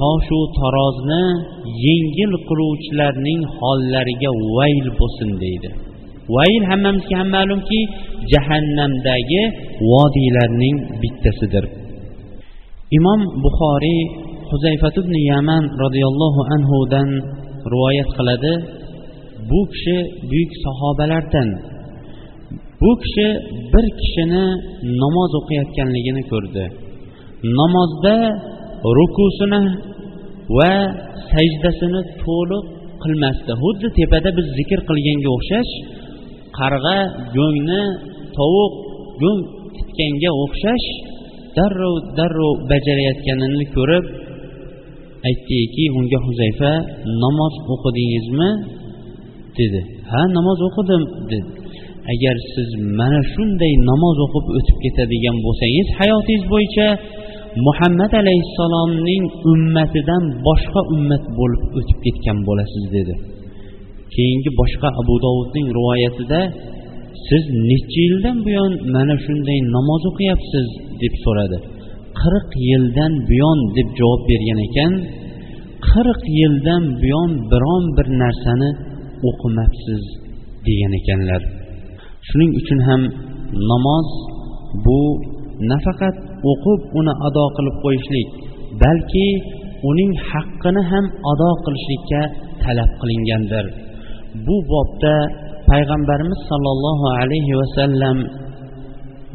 toshu 0.00 0.40
tarozni 0.60 1.24
yengil 1.86 2.32
qiluvchilarning 2.48 3.40
hollariga 3.58 4.30
vayl 4.56 4.86
bo'lsin 4.98 5.30
deydi. 5.44 5.68
Vayl 6.34 6.62
hammamizga 6.70 7.14
ham 7.20 7.28
ma'lumki 7.36 7.80
jahannamdagi 8.32 9.42
vodiylarning 9.90 10.76
bittasidir. 11.02 11.64
Imom 12.98 13.20
buxoriy 13.44 14.00
huzayfat 14.50 14.94
ibn 15.02 15.14
yaman 15.32 15.64
roziyallohu 15.82 16.40
anhudan 16.54 17.08
rivoyat 17.72 18.10
qiladi 18.18 18.54
bu 19.50 19.60
kishi 19.72 19.96
buyuk 20.30 20.52
sahobalardan. 20.64 21.48
Bu 22.82 22.90
kishi 23.02 23.28
bir 23.72 23.86
kishini 24.00 24.44
namoz 25.02 25.30
o'qiyotganligini 25.40 26.22
ko'rdi. 26.32 26.64
Namozda 27.60 28.16
rukusini 28.98 29.62
va 30.58 30.72
sajdasini 31.32 32.00
to'liq 32.24 32.64
qilmasdi. 33.02 33.52
Xuddi 33.62 33.88
tepada 33.98 34.28
biz 34.38 34.46
zikr 34.58 34.80
qilganga 34.88 35.30
o'xshash 35.36 35.72
qarg'a 36.58 36.98
go'ngni 37.36 37.82
tovuq 38.38 38.72
go'ng 39.22 39.40
titganga 39.76 40.30
o'xshash 40.44 40.86
darrov 41.56 41.96
darrov 42.18 42.54
bajarayotganini 42.70 43.66
ko'rib 43.76 44.04
aytdiki 45.28 45.84
unga 45.98 46.18
huzayfa 46.26 46.72
namoz 47.22 47.54
o'qidingizmi? 47.74 48.50
dedi. 49.58 49.80
Ha 50.10 50.20
namoz 50.36 50.58
o'qidim 50.68 51.02
dedi. 51.32 51.48
Agar 52.12 52.36
siz 52.54 52.70
mana 53.00 53.20
shunday 53.32 53.72
namoz 53.90 54.16
o'qib 54.26 54.46
o'tib 54.58 54.76
ketadigan 54.84 55.36
bo'lsangiz 55.46 55.86
hayotingiz 55.98 56.44
bo'yicha 56.52 56.86
muhammad 57.66 58.12
alayhissalomning 58.22 59.24
ummatidan 59.52 60.24
boshqa 60.46 60.80
ummat 60.94 61.24
bo'lib 61.38 61.62
o'tib 61.78 61.98
ketgan 62.04 62.38
bo'lasiz 62.48 62.84
dedi. 62.96 63.14
Keyingi 64.14 64.50
boshqa 64.60 64.88
abu 65.00 65.14
dovudning 65.24 65.66
rivoyatida 65.78 66.40
siz 67.28 67.44
necha 67.70 68.00
yildan 68.06 68.36
buyon 68.46 68.72
mana 68.94 69.14
shunday 69.24 69.58
namoz 69.76 70.02
o'qiyapsiz? 70.10 70.68
deb 71.02 71.14
so'radi. 71.24 71.58
Qirq 72.20 72.50
yildan 72.68 73.12
buyon 73.30 73.58
deb 73.76 73.88
javob 73.98 74.20
bergan 74.30 74.60
ekan. 74.66 74.92
Qirq 75.88 76.22
yildan 76.40 76.82
buyon 77.02 77.30
biron 77.50 77.84
bir 77.96 78.06
narsani 78.22 78.70
o'qimabsiz 79.28 80.02
degan 80.66 80.92
ekanlar. 81.00 81.42
Shuning 82.28 82.52
uchun 82.60 82.80
ham 82.88 83.02
namoz 83.70 84.08
bu 84.86 85.00
nafaqat 85.70 86.16
o'qib 86.50 86.80
uni 86.98 87.12
ado 87.26 87.44
qilib 87.56 87.76
qo'yishlik 87.84 88.28
balki 88.82 89.28
uning 89.90 90.12
haqqini 90.30 90.82
ham 90.90 91.04
ado 91.32 91.50
qilishlikka 91.64 92.22
talab 92.62 92.90
qilingandir. 93.00 93.66
Bu 94.46 94.56
bobda 94.72 95.16
payg'ambarimiz 95.70 96.40
sollallohu 96.50 97.06
alayhi 97.20 97.54
vasallam 97.60 98.18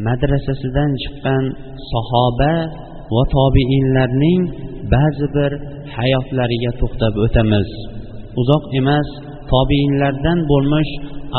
madrasasidan 0.07 0.91
chiqqan 1.01 1.43
sahoba 1.91 2.53
va 3.13 3.23
tobiinlarning 3.37 4.41
ba'zi 4.93 5.27
bir 5.35 5.51
hayotlariga 5.95 6.71
to'xtab 6.81 7.13
o'tamiz. 7.25 7.69
Uzoq 8.41 8.63
emas 8.79 9.07
tobiinlardan 9.51 10.39
bo'lmish 10.51 10.91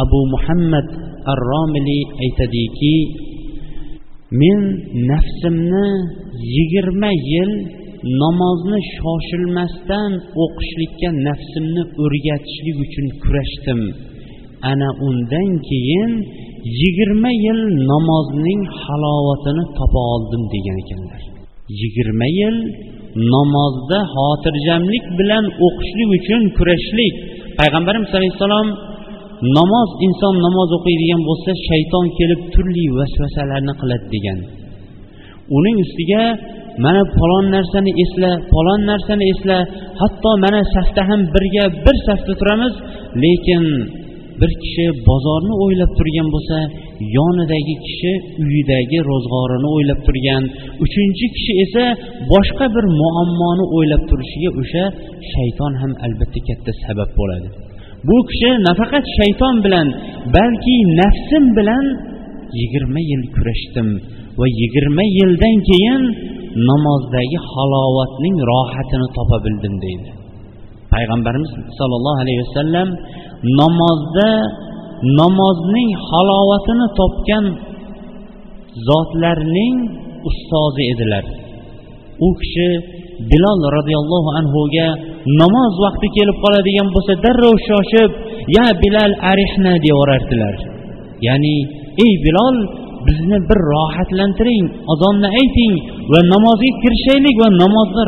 abu 0.03 0.21
muhammad 0.35 0.87
ar 1.33 1.41
romili 1.53 2.01
aytadiki 2.25 2.97
men 4.41 4.61
nafsimni 5.11 5.89
yigirma 6.55 7.11
yil 7.33 7.53
namozni 8.03 8.81
shoshilmasdan 8.97 10.11
o'qishlikka 10.45 11.09
nafsimni 11.27 11.83
o'rgatishlik 12.03 12.77
uchun 12.87 13.07
kurashdim. 13.23 13.81
Ana 14.71 14.89
undan 15.09 15.51
keyin 15.69 16.11
yigirma 16.81 17.33
yil 17.45 17.61
namozning 17.91 18.63
halovatini 18.83 19.65
topa 19.79 20.01
oldim 20.15 20.43
degan 20.55 20.77
ekanlar. 20.83 21.23
Yigirma 21.81 22.29
yil 22.41 22.57
namozda 23.35 23.99
xotirjamlik 24.15 25.05
bilan 25.19 25.45
o'qishlik 25.67 26.09
uchun 26.19 26.43
kurashlik. 26.57 27.15
Payg'ambarimiz 27.59 28.11
alayhissalom 28.19 28.69
namoz 29.59 29.91
inson 30.07 30.35
namoz 30.47 30.69
o'qiydigan 30.79 31.21
bo'lsa 31.29 31.51
shayton 31.69 32.07
kelib 32.19 32.41
turli 32.55 32.85
vasvasalarni 32.99 33.75
qiladi 33.81 34.07
degan. 34.15 34.39
Uning 35.57 35.77
ustiga 35.85 36.23
mana 36.85 37.03
falon 37.17 37.47
narsani 37.57 37.93
esla 38.05 38.31
falon 38.53 38.81
narsani 38.91 39.25
esla 39.33 39.59
hatto 40.01 40.31
mana 40.45 40.61
safda 40.75 41.03
ham 41.09 41.21
birga 41.35 41.65
bir 41.85 41.97
safda 42.07 42.33
turamiz 42.41 42.75
lekin 43.23 43.65
bir 44.41 44.51
kishi 44.63 44.85
bozorni 45.09 45.55
o'ylab 45.65 45.93
turgan 45.99 46.29
bo'lsa 46.35 46.57
yonidagi 47.17 47.75
kishi 47.87 48.13
uyidagi 48.45 48.99
ro'zg'orini 49.11 49.69
o'ylab 49.77 50.01
turgan 50.07 50.43
uchinchi 50.85 51.27
kishi 51.37 51.53
esa 51.65 51.85
boshqa 52.33 52.67
bir 52.77 52.85
muammoni 53.01 53.65
o'ylab 53.77 54.03
turishiga 54.11 54.51
o'sha 54.61 54.85
shayton 55.33 55.73
ham 55.81 55.93
albatta 56.07 56.41
katta 56.49 56.71
sabab 56.85 57.11
bo'ladi. 57.19 57.49
Bu 58.09 58.17
kishi 58.31 58.51
nafaqat 58.69 59.05
shayton 59.19 59.55
bilan 59.65 59.87
balki 60.37 60.77
nafsim 61.01 61.45
bilan 61.59 61.85
yigirma 62.61 63.01
yil 63.11 63.25
kurashdim 63.35 63.89
va 64.41 64.47
yigirma 64.61 65.05
yildan 65.19 65.57
keyin 65.69 66.03
namozdagi 66.71 67.39
halovatning 67.53 68.37
rohatini 68.51 69.09
topa 69.17 69.37
bildim 69.45 69.75
deydi. 69.85 70.11
Payg'ambarimiz 70.93 71.51
sollallohu 71.79 72.19
alayhi 72.25 72.41
vasallam 72.45 72.89
namozda 73.61 74.31
namozning 75.21 75.91
halovatini 76.09 76.87
topgan 76.99 77.45
zotlarning 78.89 79.77
ustozi 80.29 80.83
edilar. 80.93 81.25
U 82.27 82.29
kishi 82.41 82.71
bilol 83.31 83.61
roziyallohu 83.77 84.31
anhuga 84.41 84.89
namoz 85.43 85.75
vaqti 85.85 86.07
kelib 86.17 86.37
qoladigan 86.45 86.89
bo'lsa 86.95 87.13
darrov 87.25 87.57
shoshib 87.69 88.11
ya 88.57 88.67
bilal 88.83 89.13
arihna 89.33 89.73
deyaverardilar 89.85 90.55
ya'ni 91.27 91.57
ey 92.05 92.13
bilol 92.27 92.57
bizni 93.07 93.39
bir 93.49 93.59
rohatlantiring 93.73 94.65
azonni 94.93 95.29
ayting 95.41 95.75
va 96.13 96.21
namozga 96.33 96.71
kirishaylik 96.83 97.37
va 97.43 97.49
namozda 97.63 98.03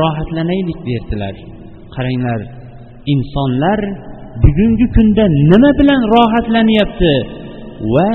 rohatlanaylik 0.00 0.78
derdilar. 0.88 1.34
Qaranglar 1.94 2.40
insonlar 3.14 3.80
bugungi 4.42 4.86
kunda 4.96 5.24
nima 5.50 5.70
bilan 5.80 6.00
rohatlanyapti 6.14 7.14
va 7.94 8.10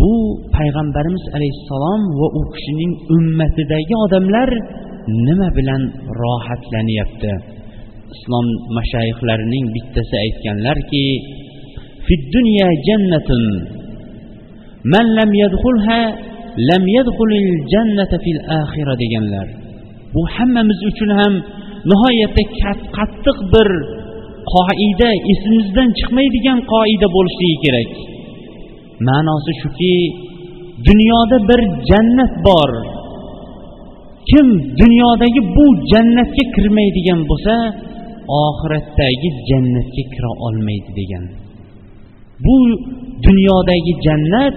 bu 0.00 0.12
payg'ambarimiz 0.56 1.24
alayhissalom 1.36 2.00
va 2.20 2.28
u 2.38 2.40
kishining 2.54 2.92
ummatidagi 3.16 3.94
odamlar 4.04 4.50
nima 5.26 5.48
bilan 5.58 5.82
rohatlanyapti? 6.22 7.32
Islom 8.14 8.46
mashayihlarining 8.76 9.64
bittasi 9.74 10.14
aytganlarki 10.24 11.04
dunya 12.34 12.68
jannatun 12.88 13.42
man 14.92 15.06
lam 15.18 15.30
yadkhulha 15.42 16.00
lam 16.68 16.82
yadkhulil 16.96 17.50
jannata 17.72 18.16
fil 18.24 18.40
axira 18.60 18.94
deganlar 19.02 19.46
bu 20.14 20.20
hammamiz 20.34 20.80
uchun 20.90 21.10
ham 21.20 21.34
nihoyatda 21.90 22.42
qattiq 22.96 23.38
bir 23.52 23.68
qoida 24.54 25.10
esimizdan 25.32 25.88
chiqmaydigan 25.98 26.58
qoida 26.72 27.06
bo'lishligi 27.16 27.56
kerak 27.64 27.90
ma'nosi 29.08 29.52
shuki 29.62 29.94
dunyoda 30.88 31.36
bir 31.48 31.60
jannat 31.90 32.32
bor 32.46 32.70
kim 34.30 34.46
dunyodagi 34.82 35.40
bu 35.56 35.66
jannatga 35.92 36.44
kirmaydigan 36.54 37.20
bo'lsa 37.30 37.54
oxiratdagi 38.44 39.28
jannatga 39.48 40.02
kira 40.14 40.30
olmaydi 40.46 40.90
degan 41.00 41.24
bu 42.44 42.56
dunyodagi 43.26 43.92
jannat 44.06 44.56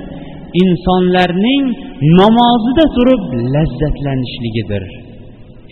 insonlarning 0.64 1.64
namozida 2.20 2.86
turib 2.96 3.24
lazzatlanishligidir. 3.56 4.84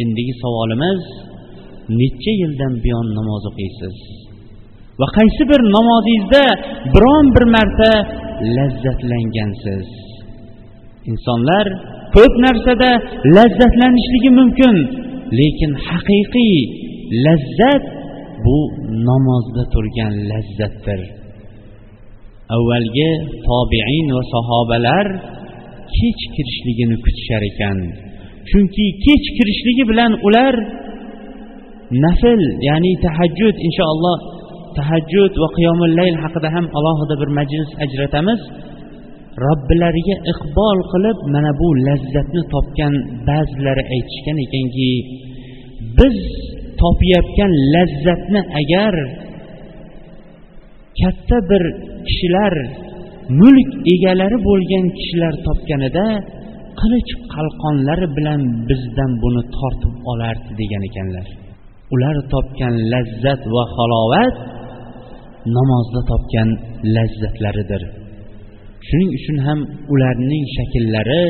Endigi 0.02 0.34
savolimiz 0.44 1.02
necha 2.00 2.34
yildan 2.42 2.74
buyon 2.84 3.08
namoz 3.18 3.44
o'qiysiz? 3.50 3.98
Va 5.00 5.08
qaysi 5.18 5.44
bir 5.52 5.62
namozingizda 5.76 6.44
biron 6.94 7.26
bir 7.36 7.46
marta 7.56 7.92
lazzatlangansiz? 8.58 9.88
Insonlar 11.12 11.66
ko'p 12.16 12.34
narsada 12.46 12.90
lazzatlanishligi 13.36 14.32
mumkin 14.40 14.76
lekin 15.40 15.72
haqiqiy 15.88 16.58
lazzat 17.26 17.84
bu 18.46 18.58
namozda 19.10 19.64
turgan 19.74 20.14
lazzatdir. 20.32 21.21
Avvalgi 22.56 23.10
tobein 23.48 24.08
va 24.16 24.24
sahobalar 24.34 25.08
kech 25.98 26.22
kirishligini 26.36 26.96
kutishar 27.04 27.44
ekan. 27.52 27.78
Chunki 28.50 28.86
kech 29.06 29.26
kirishligi 29.38 29.84
bilan 29.92 30.12
ular 30.28 30.56
nafl 32.06 32.42
ya'ni 32.68 32.92
tahajjud 33.06 33.56
inshaalloh 33.68 34.18
tahajjud 34.78 35.34
va 35.42 35.48
qiyomullayl 35.58 36.16
haqida 36.24 36.50
ham 36.56 36.66
alohida 36.78 37.16
bir 37.22 37.30
majlis 37.40 37.70
ajratamiz. 37.86 38.42
Robbilariga 39.46 40.16
iqbol 40.34 40.80
qilib 40.92 41.18
mana 41.34 41.52
bu 41.60 41.68
lazzatni 41.88 42.42
topgan 42.54 42.94
ba'zilari 43.30 43.84
aytishgan 43.96 44.38
ekanki 44.46 44.92
biz 45.98 46.18
topayotgan 46.82 47.52
lazzatni 47.76 48.42
agar 48.62 48.94
katta 51.02 51.38
bir 51.50 51.64
kishilar 52.08 52.54
mulk 53.42 53.70
egalari 53.94 54.38
bo'lgan 54.48 54.86
kishilar 54.98 55.34
topganida 55.48 56.06
qilich 56.80 57.12
qalqonlari 57.34 58.08
bilan 58.18 58.42
bizdan 58.70 59.12
buni 59.24 59.44
tortib 59.58 59.94
olardi 60.12 60.52
degan 60.62 60.84
ekanlar. 60.90 61.28
Ular 61.94 62.16
topgan 62.34 62.74
lazzat 62.92 63.42
va 63.54 63.64
halovat 63.76 64.36
namozda 65.58 66.02
topgan 66.12 66.50
lazzatlaridir. 66.96 67.82
Shuning 68.88 69.12
uchun 69.18 69.38
ham 69.46 69.60
ularning 69.94 70.46
shakllari 70.56 71.24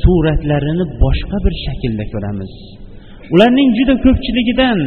suratlarini 0.00 0.84
boshqa 1.02 1.36
bir 1.44 1.54
shaklda 1.64 2.04
ko'ramiz. 2.12 2.52
Ularning 3.34 3.70
juda 3.78 3.94
ko'pchiligidan 4.04 4.78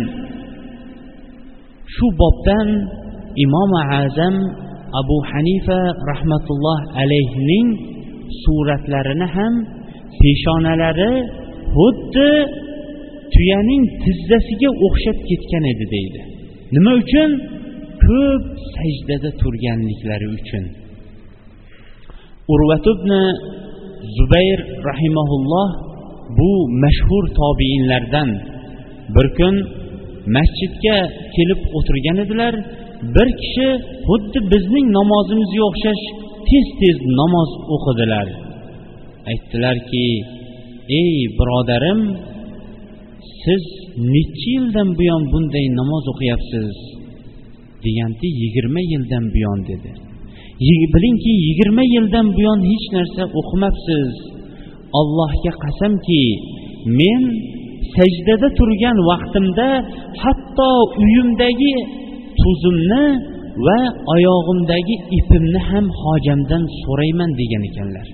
shu 1.96 2.06
bobdan 2.22 2.68
imom 3.46 3.72
azam 4.04 4.36
abu 5.02 5.18
hanifa 5.32 5.80
rahmatulloh 6.12 6.80
alayhining 7.02 7.68
suratlarini 8.44 9.28
ham 9.36 9.54
peshonalari 10.20 11.14
xuddi 11.76 12.32
tuyaning 13.34 13.84
tizzasiga 14.04 14.70
o'xshab 14.86 15.18
ketgan 15.30 15.64
edi 15.74 15.86
deydi. 15.96 16.22
Nima 16.76 16.92
uchun? 17.02 17.32
Ko'p 18.06 18.44
sajdada 18.76 19.30
turganliklari 19.42 20.28
uchun. 20.38 20.64
Urvat 22.54 22.86
ibn 22.94 23.12
zubayr 24.18 24.60
rahimaulloh 24.90 25.70
bu 26.38 26.52
mashhur 26.84 27.24
tobiinlardan 27.40 28.30
bir 29.16 29.28
kun 29.38 29.56
masjidga 30.36 30.98
kelib 31.36 31.62
o'tirgan 31.78 32.18
edilar. 32.26 32.54
Bir 33.16 33.28
kishi 33.42 33.68
xuddi 34.08 34.40
bizning 34.54 34.88
namozimizga 34.98 35.62
o'xshash 35.70 36.04
tez 36.48 36.68
tez 36.82 36.98
namoz 37.20 37.50
o'qidilar. 37.76 38.28
Aytdilarki 39.32 40.06
ey 41.02 41.16
birodarim 41.40 42.02
siz 43.44 43.64
necha 44.14 44.48
yildan 44.56 44.90
buyon 45.00 45.22
bunday 45.32 45.66
namoz 45.80 46.04
o'qiyapsiz? 46.14 46.70
Deganda 47.84 48.28
yigirma 48.42 48.82
yildan 48.92 49.26
buyon 49.36 49.60
dedi. 49.72 49.92
Bilingki 50.94 51.34
yigirma 51.46 51.84
yildan 51.96 52.28
buyon 52.38 52.60
hech 52.72 52.88
narsa 52.96 53.24
o'qimabsiz 53.40 54.10
allohga 55.00 55.54
qasamki 55.64 56.24
men 57.00 57.22
sajdada 57.96 58.50
turgan 58.58 58.98
vaqtimda 59.10 59.68
hatto 60.24 60.72
uyimdagi 61.04 61.76
tuzimni 62.42 63.04
va 63.66 63.80
oyog'imdagi 64.16 64.96
ipimni 65.20 65.60
ham 65.70 65.86
hojamdan 66.02 66.64
so'rayman 66.82 67.32
degan 67.40 67.64
ekanlar. 67.70 68.08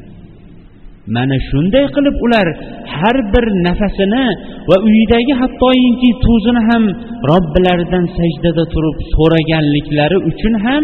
Mana 1.15 1.38
shunday 1.49 1.85
qilib 1.95 2.15
ular 2.25 2.47
har 2.95 3.17
bir 3.33 3.45
nafasini 3.67 4.25
va 4.69 4.77
uyidagi 4.88 5.33
hattoyinki 5.41 6.09
tuzini 6.25 6.61
ham 6.69 6.83
robbilaridan 7.31 8.05
sajdada 8.17 8.63
turib 8.73 8.97
so'raganliklari 9.13 10.17
uchun 10.29 10.53
ham 10.65 10.83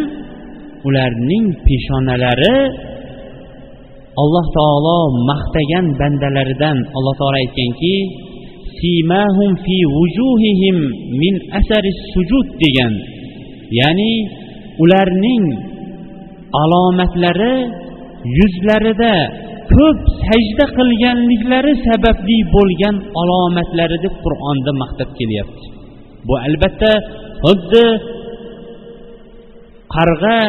ularning 0.88 1.46
peshonalari 1.66 2.58
alloh 4.22 4.46
taolo 4.58 5.00
maqtagan 5.30 5.86
bandalaridan 6.00 6.78
alloh 6.98 7.14
taolo 7.20 7.38
aytganki 7.44 7.96
simahum 8.80 9.52
fi 9.66 9.78
vujuhihim 9.98 10.78
min 11.22 11.34
asari 11.60 11.92
sujud 12.14 12.48
degan 12.64 12.94
ya'ni 13.80 14.14
ularning 14.84 15.46
alomatlari 16.64 17.56
yuzlarida 18.38 19.16
ko'p 19.74 20.00
sajda 20.26 20.66
qilganliklari 20.78 21.74
sababli 21.88 22.38
bo'lgan 22.56 22.96
alomatlari 23.22 23.98
deb 24.06 24.16
qur'onda 24.26 24.72
maqtab 24.82 25.10
kelyapti. 25.20 25.66
Bu 26.28 26.34
albatta 26.48 26.92
xuddi 27.44 27.86
qarg'a 29.96 30.40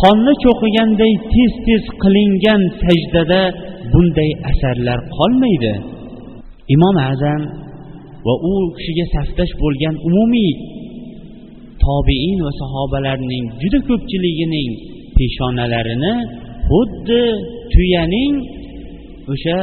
qonni 0.00 0.34
cho'qiganday 0.44 1.12
tez 1.32 1.52
tez 1.66 1.84
qilingan 2.02 2.62
sajdada 2.82 3.42
bunday 3.92 4.30
asarlar 4.50 4.98
qolmaydi. 5.16 5.74
Imom 6.74 6.96
azam 7.12 7.42
va 8.26 8.34
u 8.50 8.52
kishiga 8.76 9.04
safdosh 9.14 9.52
bo'lgan 9.62 9.94
umumiy 10.08 10.52
tobiin 11.88 12.38
va 12.46 12.52
sahobalarning 12.62 13.44
juda 13.60 13.78
ko'pchiligining 13.88 14.70
peshonalarini 15.16 16.14
xuddi 16.70 17.22
tuyaning 17.72 18.32
o'sha 19.32 19.58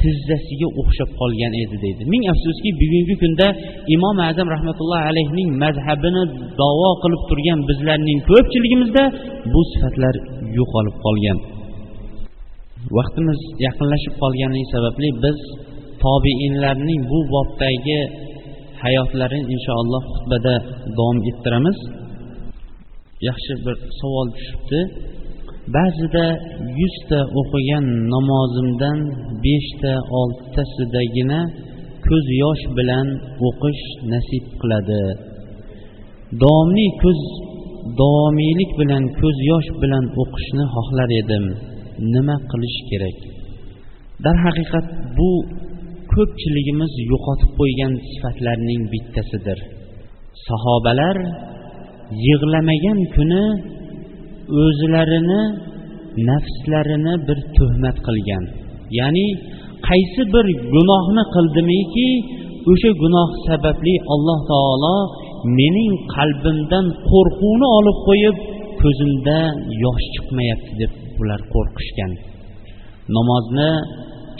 tizzasiga 0.00 0.68
o'xshab 0.80 1.10
qolgan 1.20 1.52
edi 1.62 1.76
deydi. 1.84 2.02
Ming 2.12 2.24
afsuski 2.32 2.70
bugungi 2.80 3.14
kunda 3.22 3.46
imom 3.94 4.16
azam 4.30 4.48
rahmatullohi 4.54 5.04
alayhning 5.10 5.48
mazhabini 5.62 6.22
davo 6.60 6.90
qilib 7.02 7.22
turgan 7.30 7.58
bizlarning 7.70 8.18
ko'pchiligimizda 8.30 9.04
bu 9.52 9.60
sifatlar 9.72 10.14
yo'qolib 10.58 10.96
qolgan. 11.04 11.38
Vaqtimiz 12.98 13.40
yaqinlashib 13.66 14.14
qolgani 14.22 14.62
sababli 14.74 15.08
biz 15.24 15.38
tobiinlarning 16.04 17.00
bu 17.10 17.18
bobdagi 17.34 18.00
hayotlarini 18.82 19.46
inshaalloh 19.54 20.02
xutbada 20.12 20.54
davom 20.98 21.18
ettiramiz. 21.30 21.78
Yaxshi 23.28 23.52
bir 23.64 23.76
savol 23.98 24.28
tushibdi. 24.36 24.80
Ba'zida 25.76 26.26
yuzta 26.80 27.20
o'qigan 27.40 27.84
namozimdan 28.14 28.98
beshta 29.44 29.92
oltitasidagina 30.20 31.40
ko'z 32.06 32.26
yosh 32.42 32.64
bilan 32.78 33.06
o'qish 33.48 33.82
nasib 34.12 34.44
qiladi. 34.60 35.02
Davomli 36.42 36.86
ko'z 37.02 37.20
davomiylik 38.00 38.70
bilan 38.80 39.04
ko'z 39.20 39.36
yosh 39.50 39.70
bilan 39.82 40.04
o'qishni 40.22 40.64
xohlar 40.74 41.08
edim. 41.22 41.44
Nima 42.14 42.36
qilish 42.50 42.78
kerak? 42.90 43.18
Darhaqiqat 44.24 44.86
bu 45.16 45.30
ko'pchiligimiz 46.12 46.92
yo'qotib 47.10 47.50
qo'ygan 47.60 47.92
sifatlarning 48.10 48.82
bittasidir. 48.92 49.58
Sahobalar 50.46 51.16
yig'lamagan 52.26 52.98
kuni 53.14 53.44
o'zlarini 54.64 55.42
nafslarini 56.28 57.14
bir 57.28 57.38
tuhmat 57.56 57.96
qilgan. 58.06 58.44
Ya'ni 58.98 59.26
qaysi 59.88 60.22
bir 60.34 60.46
gunohni 60.74 61.22
qildimiki 61.34 62.08
o'sha 62.72 62.90
gunoh 63.02 63.28
sababli 63.46 63.94
alloh 64.14 64.38
taolo 64.52 64.96
mening 65.58 65.92
qalbimdan 66.14 66.86
qo'rquvni 67.10 67.66
olib 67.78 67.98
qo'yib 68.08 68.36
ko'zimda 68.82 69.38
yosh 69.84 70.04
chiqmayapti 70.14 70.72
deb 70.80 70.92
ular 71.20 71.40
qo'rqishgan. 71.54 72.12
Namozni 73.16 73.70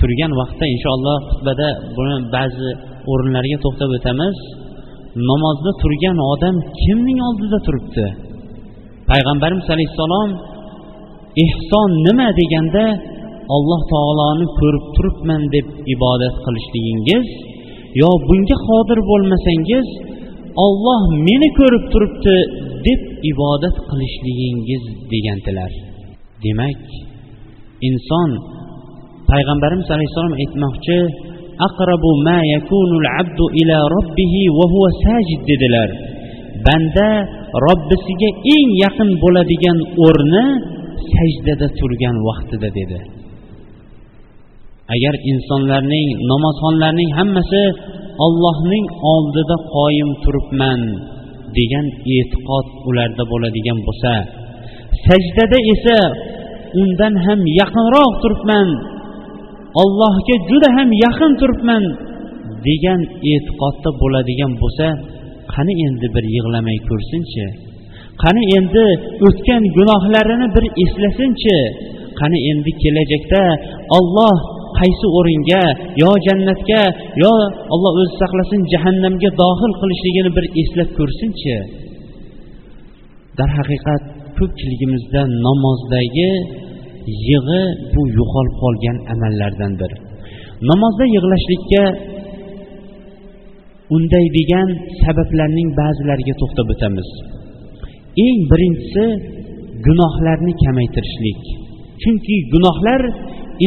turgan 0.01 0.33
vaqtda 0.41 0.65
inshaalloh 0.75 1.17
xutbada 1.31 1.69
buni 1.97 2.17
ba'zi 2.37 2.71
o'rinlarga 3.11 3.59
to'xtab 3.65 3.91
o'tamiz. 3.99 4.37
Namozda 5.31 5.71
turgan 5.83 6.17
odam 6.33 6.57
kimning 6.83 7.19
oldida 7.29 7.59
turibdi? 7.67 8.07
Payg'ambarimiz 9.11 9.67
alayhissalom 9.75 10.31
ehson 11.45 11.91
nima 12.07 12.29
deganda 12.41 12.85
alloh 13.55 13.81
taoloni 13.93 14.47
ko'rib 14.59 14.85
turibman 14.97 15.43
deb 15.55 15.67
ibodat 15.95 16.35
qilishligingiz 16.45 17.27
yo 18.03 18.11
bunga 18.29 18.57
qodir 18.69 18.99
bo'lmasangiz 19.11 19.87
olloh 20.67 21.03
meni 21.27 21.49
ko'rib 21.59 21.85
turibdi 21.93 22.37
deb 22.87 23.01
ibodat 23.33 23.77
qilishligingiz 23.91 24.85
degandilar. 25.13 25.73
Demak 26.45 26.81
inson 27.89 28.31
payg'ambarimiz 29.31 29.89
alayhissalom 29.95 30.35
aytmoqchi 30.43 30.99
aqrabu 31.69 32.11
ma 32.27 32.39
yakunul 32.55 33.07
abdu 33.21 33.45
ila 33.61 33.77
robbihi 33.97 34.43
va 34.59 34.67
huwa 34.75 34.89
sajid 35.05 35.41
dedilar. 35.51 35.91
Banda 36.67 37.09
robbisiga 37.67 38.31
eng 38.57 38.69
yaqin 38.85 39.11
bo'ladigan 39.23 39.79
o'rni 40.07 40.45
sajdada 41.15 41.67
turgan 41.79 42.17
vaqtida 42.29 42.69
dedi. 42.79 42.99
Agar 44.95 45.15
insonlarning 45.33 46.09
namozxonlarning 46.31 47.11
hammasi 47.19 47.63
ollohning 48.27 48.87
oldida 49.15 49.57
qoyim 49.77 50.11
turibman 50.23 50.81
degan 51.59 51.87
e'tiqod 52.17 52.67
ularda 52.89 53.25
bo'ladigan 53.33 53.79
bo'lsa 53.87 54.13
sajdada 55.07 55.59
esa 55.75 55.99
undan 56.83 57.15
ham 57.27 57.41
yaqinroq 57.61 58.13
turibman 58.23 58.69
ollohga 59.83 60.37
juda 60.51 60.69
ham 60.77 60.89
yaqin 61.05 61.33
turibman 61.41 61.85
degan 62.67 63.01
e'tiqodda 63.33 63.91
bo'ladigan 64.01 64.53
bo'lsa 64.63 64.87
qani 65.55 65.75
endi 65.87 66.07
bir 66.15 66.25
yig'lamay 66.37 66.79
ko'rsinchi? 66.89 67.47
Qani 68.23 68.43
endi 68.59 68.87
o'tgan 69.27 69.63
gunohlarini 69.77 70.49
bir 70.57 70.65
eslasinchi? 70.85 71.59
Qani 72.21 72.39
endi 72.51 72.71
kelajakda 72.83 73.43
olloh 73.99 74.37
qaysi 74.79 75.07
o'ringa 75.19 75.65
yo 76.03 76.11
jannatga 76.27 76.83
yo 77.23 77.33
olloh 77.75 77.93
o'zi 78.01 78.15
saqlasin 78.23 78.61
jahannamga 78.73 79.31
dohil 79.43 79.73
qilishligini 79.81 80.31
bir 80.37 80.45
eslab 80.63 80.91
ko'rsinchi? 80.99 81.57
Darhaqiqat 83.39 84.03
ko'pchiligimizda 84.39 85.23
namozdagi 85.47 86.31
yig'i 87.29 87.63
bu 87.95 88.03
yo'qolib 88.19 88.55
qolgan 88.63 88.97
amallardandir. 89.15 89.91
Namozda 90.71 91.05
yig'lashlikka 91.17 91.85
undaydigan 93.97 94.69
sabablarning 95.03 95.69
ba'zilariga 95.81 96.35
to'xtab 96.41 96.69
o'tamiz. 96.75 97.09
Eng 98.27 98.39
birinchisi 98.51 99.05
gunohlarni 99.87 100.53
kamaytirishlik. 100.65 101.41
Chunki 102.03 102.37
gunohlar 102.55 103.01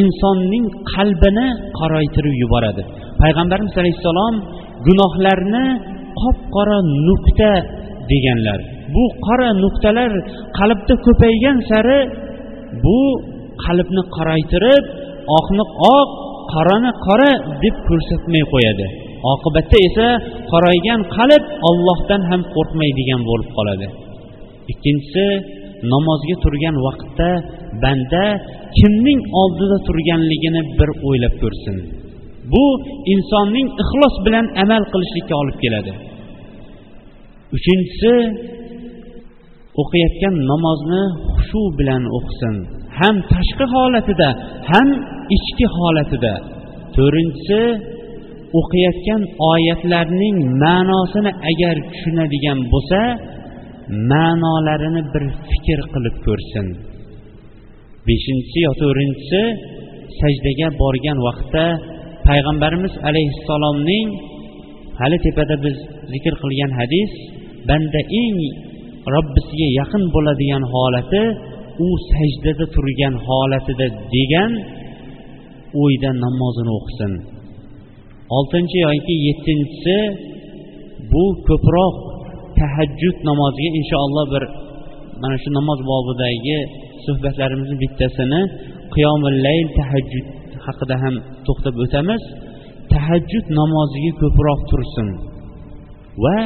insonning 0.00 0.66
qalbini 0.94 1.46
qoraytirib 1.78 2.34
yuboradi. 2.42 2.82
Payg'ambarimiz 3.22 3.74
alayhissalom 3.82 4.34
gunohlarni 4.86 5.66
qop 6.20 6.38
qora 6.54 6.78
nuqta 7.08 7.52
deganlar. 8.12 8.60
Bu 8.94 9.04
qora 9.26 9.48
nuqtalar 9.64 10.12
qalbda 10.58 10.94
ko'paygan 11.06 11.58
sari 11.70 11.98
bu 12.84 13.00
qalbni 13.64 14.02
qoraytirib 14.16 14.84
oqni 15.38 15.64
oq 15.96 16.08
qorani 16.52 16.92
qora 17.06 17.32
deb 17.62 17.76
ko'rsatmay 17.88 18.44
qo'yadi. 18.52 18.86
Oqibatda 19.32 19.76
esa 19.88 20.08
qoraygan 20.52 21.00
qalb 21.16 21.44
ollohdan 21.68 22.22
ham 22.30 22.40
qo'rqmaydigan 22.54 23.20
bo'lib 23.28 23.50
qoladi. 23.56 23.86
Ikkinchisi 24.72 25.26
namozga 25.92 26.36
turgan 26.44 26.76
vaqtda 26.86 27.30
banda 27.82 28.24
kimning 28.78 29.20
oldida 29.42 29.76
turganligini 29.88 30.62
bir 30.78 30.90
o'ylab 31.08 31.34
ko'rsin. 31.42 31.76
Bu 32.52 32.64
insonning 33.14 33.68
ixlos 33.82 34.14
bilan 34.26 34.46
amal 34.62 34.82
qilishlikka 34.92 35.34
olib 35.42 35.56
keladi. 35.64 35.92
Uchinchisi 37.56 38.12
o'qiyotgan 39.82 40.34
namozni 40.50 41.02
xushu 41.34 41.62
bilan 41.78 42.02
o'qisin. 42.18 42.54
Ham 42.98 43.16
tashqi 43.32 43.64
holatida 43.74 44.28
ham 44.70 44.88
ichki 45.36 45.66
holatida. 45.76 46.34
To'rtinchisi 46.96 47.60
o'qiyotgan 48.60 49.22
oyatlarning 49.52 50.36
ma'nosini 50.62 51.32
agar 51.50 51.76
tushunadigan 51.90 52.58
bo'lsa 52.72 53.00
ma'nolarini 54.10 55.02
bir 55.12 55.24
fikr 55.50 55.78
qilib 55.94 56.16
ko'rsin. 56.26 56.66
Beshinchisi 58.08 58.58
yo 58.66 58.72
to'rtinchisi 58.82 59.42
sajdaga 60.20 60.68
borgan 60.82 61.18
vaqtda 61.26 61.64
payg'ambarimiz 62.28 62.94
alayhissalomning 63.08 64.08
hali 65.00 65.18
tepada 65.26 65.54
biz 65.64 65.76
zikr 66.12 66.34
qilgan 66.42 66.72
hadis 66.80 67.10
banda 67.68 68.00
eng 68.22 68.40
robbisiga 69.14 69.68
yaqin 69.80 70.02
bo'ladigan 70.14 70.64
holati 70.72 71.22
u 71.86 71.88
sajdada 72.10 72.64
turgan 72.74 73.14
holatida 73.26 73.86
degan 74.14 74.52
o'yda 75.82 76.10
namozini 76.24 76.72
o'qisin. 76.78 77.12
Oltinchi 78.36 78.78
yoki 78.86 79.14
yettinchisi 79.26 79.96
bu 81.12 81.24
ko'proq 81.48 81.94
tahajjud 82.58 83.16
namoziga 83.28 83.70
inshaalloh 83.80 84.26
bir 84.34 84.44
mana 85.22 85.36
shu 85.42 85.48
namoz 85.58 85.78
bobidagi 85.90 86.58
suhbatlarimizni 87.04 87.76
bittasini 87.82 88.40
qiyomul 88.94 89.36
layl 89.46 89.66
tahajjud 89.78 90.26
haqida 90.66 90.94
ham 91.02 91.14
to'xtab 91.46 91.74
o'tamiz. 91.84 92.22
Tahajjud 92.92 93.46
namoziga 93.60 94.12
ko'proq 94.22 94.60
tursin 94.70 95.08
va 96.24 96.36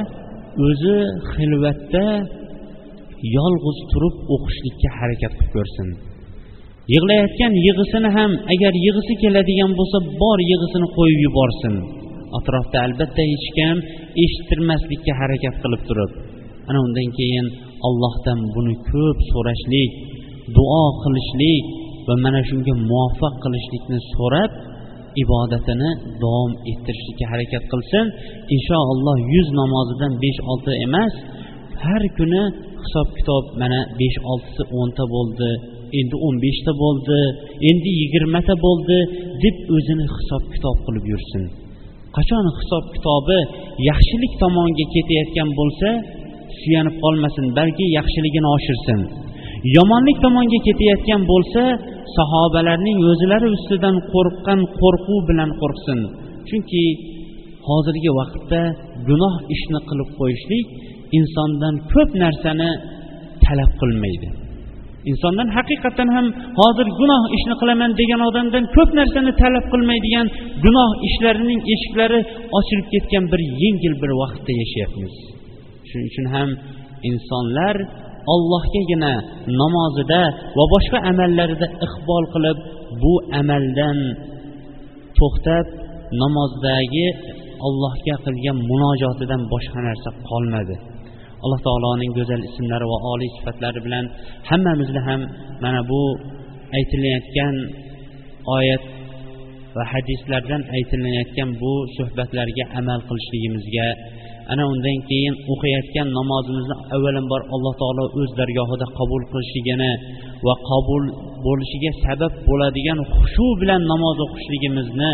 o'zi 0.67 0.97
xilvatda 1.33 2.05
yolg'iz 3.37 3.79
turib 3.93 4.15
o'qishlikka 4.35 4.89
harakat 4.99 5.33
qilib 5.39 5.51
ko'rsin. 5.57 5.89
Yig'layotgan 6.95 7.53
yig'isini 7.67 8.11
ham 8.17 8.33
agar 8.55 8.73
yig'isi 8.87 9.15
keladigan 9.23 9.73
bo'lsa 9.79 9.99
bor 10.21 10.39
yig'isini 10.51 10.89
qo'yib 10.97 11.21
yuborsin. 11.27 11.75
Atrofda 12.39 12.79
albatta 12.87 13.23
hech 13.33 13.49
kim 13.57 13.77
eshittirmaslikka 14.25 15.13
harakat 15.21 15.55
qilib 15.63 15.83
turib. 15.89 16.11
Ana 16.69 16.79
undan 16.87 17.09
keyin 17.19 17.47
allohdan 17.87 18.39
buni 18.55 18.75
ko'p 18.91 19.19
so'rashlik 19.33 19.93
duo 20.57 20.85
qilishlik 21.03 21.65
va 22.07 22.15
mana 22.25 22.41
shunga 22.49 22.73
muvaffaq 22.91 23.35
qilishlikni 23.45 23.99
so'rab 24.15 24.51
ibodatini 25.23 25.91
davom 26.23 26.53
ettirishlikka 26.71 27.25
harakat 27.33 27.65
qilsin. 27.73 28.05
Inshaalloh 28.57 29.17
yuz 29.35 29.49
namozidan 29.61 30.13
besh 30.25 30.41
olti 30.53 30.73
emas 30.87 31.15
har 31.85 32.03
kuni 32.19 32.43
hisob 32.83 33.09
kitob 33.19 33.45
mana 33.61 33.81
besh 34.01 34.19
oltisi 34.33 34.63
o'nta 34.79 35.05
bo'ldi 35.15 35.51
endi 36.01 36.17
o'n 36.27 36.37
beshta 36.45 36.73
bo'ldi 36.83 37.21
endi 37.71 37.91
yigirmata 38.01 38.55
bo'ldi 38.67 38.99
deb 39.45 39.57
o'zini 39.77 40.07
hisob 40.17 40.43
kitob 40.55 40.77
qilib 40.87 41.05
yursin. 41.13 41.43
Qachon 42.17 42.45
hisob 42.59 42.85
kitobi 42.95 43.39
yaxshilik 43.91 44.33
tomonga 44.43 44.85
ketayotgan 44.95 45.51
bo'lsa 45.61 45.89
suyanib 46.61 46.97
qolmasin 47.05 47.47
balki 47.59 47.85
yaxshiligini 47.99 48.49
oshirsin. 48.57 49.01
Yomonlik 49.77 50.19
tomonga 50.25 50.59
ketayotgan 50.69 51.23
bo'lsa 51.33 51.63
sahobalarning 52.17 52.99
o'zlari 53.11 53.49
ustidan 53.57 53.97
qo'rqqan 54.13 54.61
qo'rquv 54.81 55.21
bilan 55.31 55.51
qo'rqsin. 55.61 55.99
Chunki 56.49 56.85
hozirgi 57.69 58.11
vaqtda 58.19 58.61
gunoh 59.09 59.35
ishni 59.55 59.81
qilib 59.89 60.11
qo'yishlik 60.19 60.67
insondan 61.19 61.75
ko'p 61.93 62.11
narsani 62.25 62.71
talab 63.45 63.71
qilmaydi. 63.81 64.29
Insondan 65.11 65.49
haqiqatdan 65.57 66.09
ham 66.17 66.27
hozir 66.61 66.89
gunoh 67.01 67.23
ishni 67.37 67.55
qilaman 67.61 67.91
degan 68.01 68.21
odamdan 68.29 68.65
ko'p 68.77 68.91
narsani 68.99 69.33
talab 69.43 69.65
qilmaydigan 69.73 70.27
gunoh 70.65 70.91
ishlarining 71.09 71.61
eshiklari 71.75 72.21
ochilib 72.59 72.87
ketgan 72.95 73.25
bir 73.33 73.41
yengil 73.63 73.95
bir 74.03 74.11
vaqtda 74.23 74.53
yashayapmiz. 74.63 75.15
Shuning 75.89 76.09
uchun 76.13 76.27
ham 76.35 76.49
insonlar 77.11 77.77
ollohgagina 78.35 79.13
namozida 79.61 80.23
va 80.57 80.65
boshqa 80.75 80.99
amallarida 81.11 81.67
iqbol 81.87 82.25
qilib 82.35 82.59
bu 83.03 83.13
amaldan 83.41 83.99
to'xtab 85.19 85.67
namozdagi 86.23 87.07
allohga 87.67 88.15
qilgan 88.25 88.57
munojotidan 88.71 89.43
boshqa 89.53 89.79
narsa 89.89 90.11
qolmadi. 90.29 90.77
Alloh 91.45 91.61
taoloning 91.67 92.13
go'zal 92.19 92.43
ismlari 92.49 92.87
va 92.93 92.99
oliy 93.13 93.31
sifatlari 93.37 93.81
bilan 93.87 94.05
hammamizni 94.51 95.01
ham 95.09 95.21
mana 95.65 95.81
bu 95.91 96.03
aytilayotgan 96.77 97.55
oyat 98.57 98.85
va 99.77 99.85
hadislardan 99.93 100.63
aytilayotgan 100.77 101.51
bu 101.63 101.73
suhbatlarga 101.97 102.65
amal 102.81 103.01
qilishligimizga 103.09 103.89
ana 104.53 104.65
undan 104.73 104.99
keyin 105.09 105.35
o'qiyotgan 105.53 106.09
namozimizni 106.19 106.75
avvalambor 106.95 107.41
alloh 107.55 107.75
taolo 107.83 108.05
o'z 108.21 108.31
dargohida 108.41 108.87
qabul 108.99 109.23
qilishligini 109.33 109.93
va 110.47 110.55
qabul 110.71 111.05
bo'lishiga 111.47 111.91
sabab 112.05 112.33
bo'ladigan 112.49 112.99
xushu 113.15 113.47
bilan 113.61 113.83
namoz 113.93 114.17
o'qishligimizni 114.27 115.13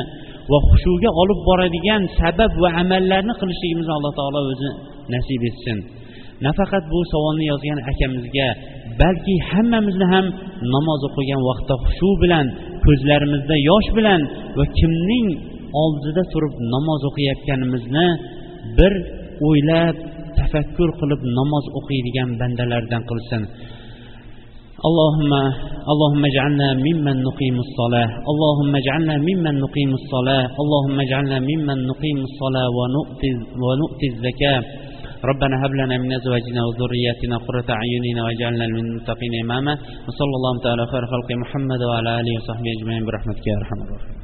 va 0.52 0.58
xushuga 0.68 1.10
olib 1.22 1.40
boradigan 1.48 2.02
sabab 2.20 2.52
va 2.62 2.68
amallarni 2.82 3.34
qilishligimizni 3.40 3.92
alloh 3.98 4.12
taolo 4.20 4.38
o'zi 4.52 4.70
nasib 5.14 5.42
etsin. 5.50 5.78
nafaqat 6.45 6.83
bu 6.91 6.99
savolni 7.11 7.45
yozgan 7.51 7.79
akamizga 7.91 8.49
balki 9.01 9.35
hammamizni 9.49 10.05
ham 10.13 10.25
namoz 10.75 11.01
o'qigan 11.09 11.41
vaqtda 11.49 11.75
xushu 11.85 12.09
bilan 12.23 12.45
ko'zlarimizda 12.85 13.55
yosh 13.69 13.89
bilan 13.97 14.21
va 14.57 14.65
kimning 14.79 15.27
oldida 15.83 16.23
turib 16.33 16.53
namoz 16.75 17.01
o'qiyotganimizni 17.09 18.07
bir 18.77 18.93
o'ylab 19.47 19.95
tafakkur 20.39 20.89
qilib 20.99 21.21
namoz 21.39 21.65
o'qiydigan 21.79 22.29
bandalardan 22.41 23.03
qilsin 23.11 23.43
اللهم 24.89 25.31
اللهم 25.91 26.23
اجعلنا 26.31 26.67
ممن 26.87 27.15
نقيم 27.29 27.55
الصلاة 27.65 28.09
اللهم 28.31 28.71
اجعلنا 28.81 29.15
ممن 29.27 29.53
نقيم 29.65 29.91
الصلاة 29.99 30.45
اللهم 30.61 30.97
اجعلنا 31.05 31.37
ممن 31.49 31.77
نقيم 31.91 32.17
الصلاة 32.29 32.67
ونؤتي, 32.77 33.29
ونؤتي 33.63 34.07
الزكاة 34.13 34.59
ربنا 35.30 35.56
هب 35.64 35.72
لنا 35.80 35.96
من 36.02 36.12
أزواجنا 36.12 36.60
وذرياتنا 36.68 37.36
قرة 37.46 37.68
أعيننا 37.78 38.20
واجعلنا 38.24 38.64
للمتقين 38.64 39.32
إماما. 39.44 39.74
وصلى 40.06 40.34
الله 40.40 40.54
تعالى 40.64 40.86
خير 40.92 41.04
خلق 41.06 41.28
محمد 41.42 41.80
وعلى 41.88 42.10
آله 42.20 42.32
وصحبه 42.38 42.70
أجمعين 42.78 43.04
برحمتك 43.06 43.46
يا 43.46 43.56
أرحم 43.60 43.78
الراحمين. 43.84 44.18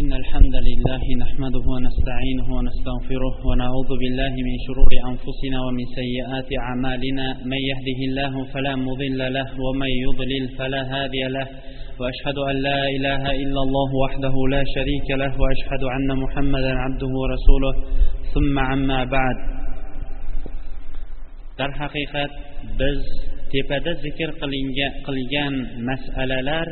إن 0.00 0.12
الحمد 0.12 0.56
لله 0.68 1.02
نحمده 1.24 1.64
ونستعينه 1.74 2.46
ونستغفره 2.56 3.34
ونعوذ 3.48 3.90
بالله 4.00 4.32
من 4.48 4.56
شرور 4.66 4.90
أنفسنا 5.10 5.58
ومن 5.66 5.84
سيئات 6.00 6.48
أعمالنا. 6.66 7.26
من 7.52 7.60
يهده 7.70 7.98
الله 8.08 8.32
فلا 8.52 8.74
مضل 8.76 9.20
له 9.36 9.48
ومن 9.64 9.90
يضلل 10.06 10.44
فلا 10.58 10.82
هادي 10.92 11.22
له. 11.36 11.46
وأشهد 12.00 12.38
أن 12.50 12.56
لا 12.68 12.80
إله 12.96 13.22
إلا 13.42 13.60
الله 13.66 13.90
وحده 14.04 14.34
لا 14.54 14.62
شريك 14.74 15.08
له. 15.22 15.32
وأشهد 15.42 15.82
أن 15.96 16.08
محمدا 16.22 16.72
عبده 16.84 17.10
ورسوله. 17.22 17.74
ثم 18.34 18.58
عما 18.58 19.04
بعد. 19.04 19.51
Darhaqiqat 21.58 22.32
biz 22.80 23.00
tepada 23.52 23.92
zikr 24.04 24.30
qilgan 25.06 25.54
masalalar 25.88 26.68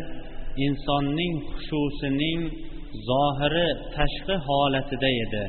insonning 0.67 1.35
xushusining 1.47 2.41
zohiri 3.09 3.69
tashqi 3.97 4.37
holatida 4.47 5.11
edi. 5.25 5.45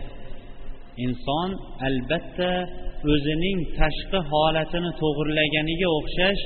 Inson 1.05 1.49
albatta 1.87 2.51
o'zining 3.13 3.59
tashqi 3.79 4.19
holatini 4.31 4.91
to'g'irlaganiga 5.01 5.87
o'xshash 5.97 6.41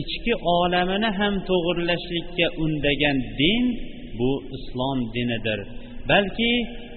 ichki 0.00 0.34
olamini 0.58 1.10
ham 1.18 1.34
to'g'irlashlikka 1.50 2.46
undagan 2.64 3.18
din 3.40 3.64
bu 4.18 4.30
islom 4.56 4.98
dinidir. 5.14 5.60
Balki 6.10 6.52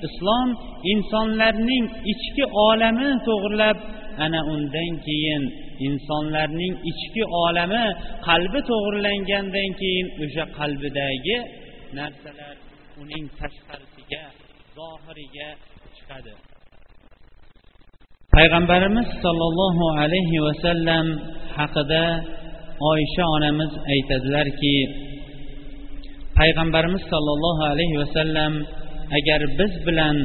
islom 0.08 0.48
insonlarning 0.94 1.86
ichki 2.14 2.44
olamini 2.68 3.16
to'g'irlab 3.28 3.78
ana 4.26 4.40
undan 4.54 4.92
keyin 5.06 5.44
insonlarning 5.88 6.74
ichki 6.92 7.24
olami 7.44 7.84
qalbi 8.28 8.60
to'g'irlangandan 8.70 9.70
keyin 9.82 10.08
o'sha 10.24 10.44
qalbidagi 10.58 11.38
narsalar 11.98 12.56
uning 13.02 13.26
tashqarisiga 13.40 14.24
zohiriga 14.78 15.50
chiqadi. 15.96 16.34
Payg'ambarimiz 18.36 19.08
sollallohu 19.24 19.86
alayhi 20.04 20.38
vasallam 20.48 21.06
haqida 21.58 22.04
oysha 22.92 23.24
onamiz 23.36 23.72
aytadilarki 23.94 24.76
payg'ambarimiz 26.40 27.04
sollallohu 27.14 27.64
alayhi 27.74 27.98
vasallam 28.04 28.54
agar 29.18 29.42
biz 29.60 29.74
bilan 29.88 30.18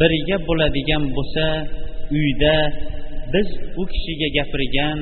birga 0.00 0.36
bo'ladigan 0.48 1.02
bo'lsa 1.16 1.46
uyda 2.18 2.56
biz 3.32 3.48
u 3.80 3.82
kishiga 3.92 4.28
gapirgan 4.36 4.98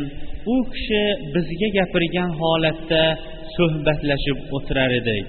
u 0.55 0.57
kishi 0.73 1.03
bizga 1.35 1.69
gapirgan 1.79 2.31
holatda 2.41 3.03
suhbatlashib 3.57 4.39
o'tirar 4.57 4.93
edik. 5.01 5.27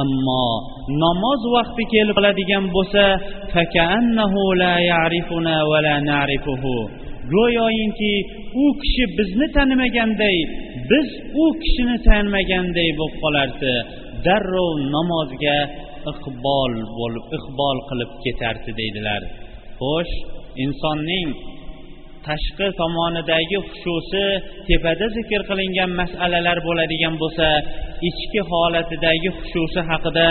Ammo 0.00 0.46
namoz 1.04 1.42
vaqti 1.56 1.82
kelib 1.92 2.14
qoladigan 2.18 2.64
bo'lsa 2.76 3.04
go'yoyinki 7.34 8.12
u 8.62 8.64
kishi 8.80 9.04
bizni 9.18 9.46
tanimaganday 9.56 10.38
biz 10.90 11.08
u 11.42 11.44
kishini 11.62 11.96
tanimaganday 12.08 12.88
bo'lib 12.98 13.16
qolardi. 13.22 13.74
Darrov 14.24 14.72
namozga 14.94 15.58
iqbol 16.12 16.72
bo'lib 16.98 17.24
iqbol 17.38 17.76
qilib 17.88 18.12
ketardi 18.24 18.70
deydilar. 18.80 19.22
Xo'sh 19.80 20.14
insonning 20.64 21.28
tashqi 22.26 22.66
tomonidagi 22.80 23.58
xushusi 23.68 24.24
tepada 24.68 25.06
zikr 25.16 25.40
qilingan 25.48 25.90
masalalar 26.00 26.58
bo'ladigan 26.66 27.14
bo'lsa 27.22 27.48
ichki 28.08 28.40
holatidagi 28.50 29.30
xushusi 29.38 29.80
haqida 29.90 30.28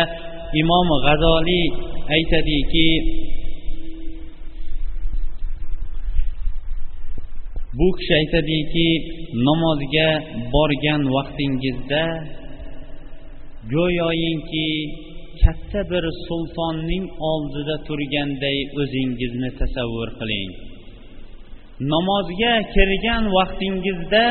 imom 0.61 0.89
g'azoliy 1.05 1.67
aytadiki 2.15 2.89
bu 7.77 7.87
kishi 7.97 8.13
aytadiki 8.21 8.87
namozga 9.47 10.09
borgan 10.53 11.01
vaqtingizda 11.15 12.03
go'yoyinki 13.73 14.67
katta 15.43 15.81
bir 15.91 16.03
sultonning 16.25 17.05
oldida 17.31 17.75
turganday 17.87 18.57
o'zingizni 18.81 19.49
tasavvur 19.59 20.09
qiling. 20.19 20.51
Namozga 21.89 22.53
kirgan 22.73 23.23
vaqtingizda 23.37 24.27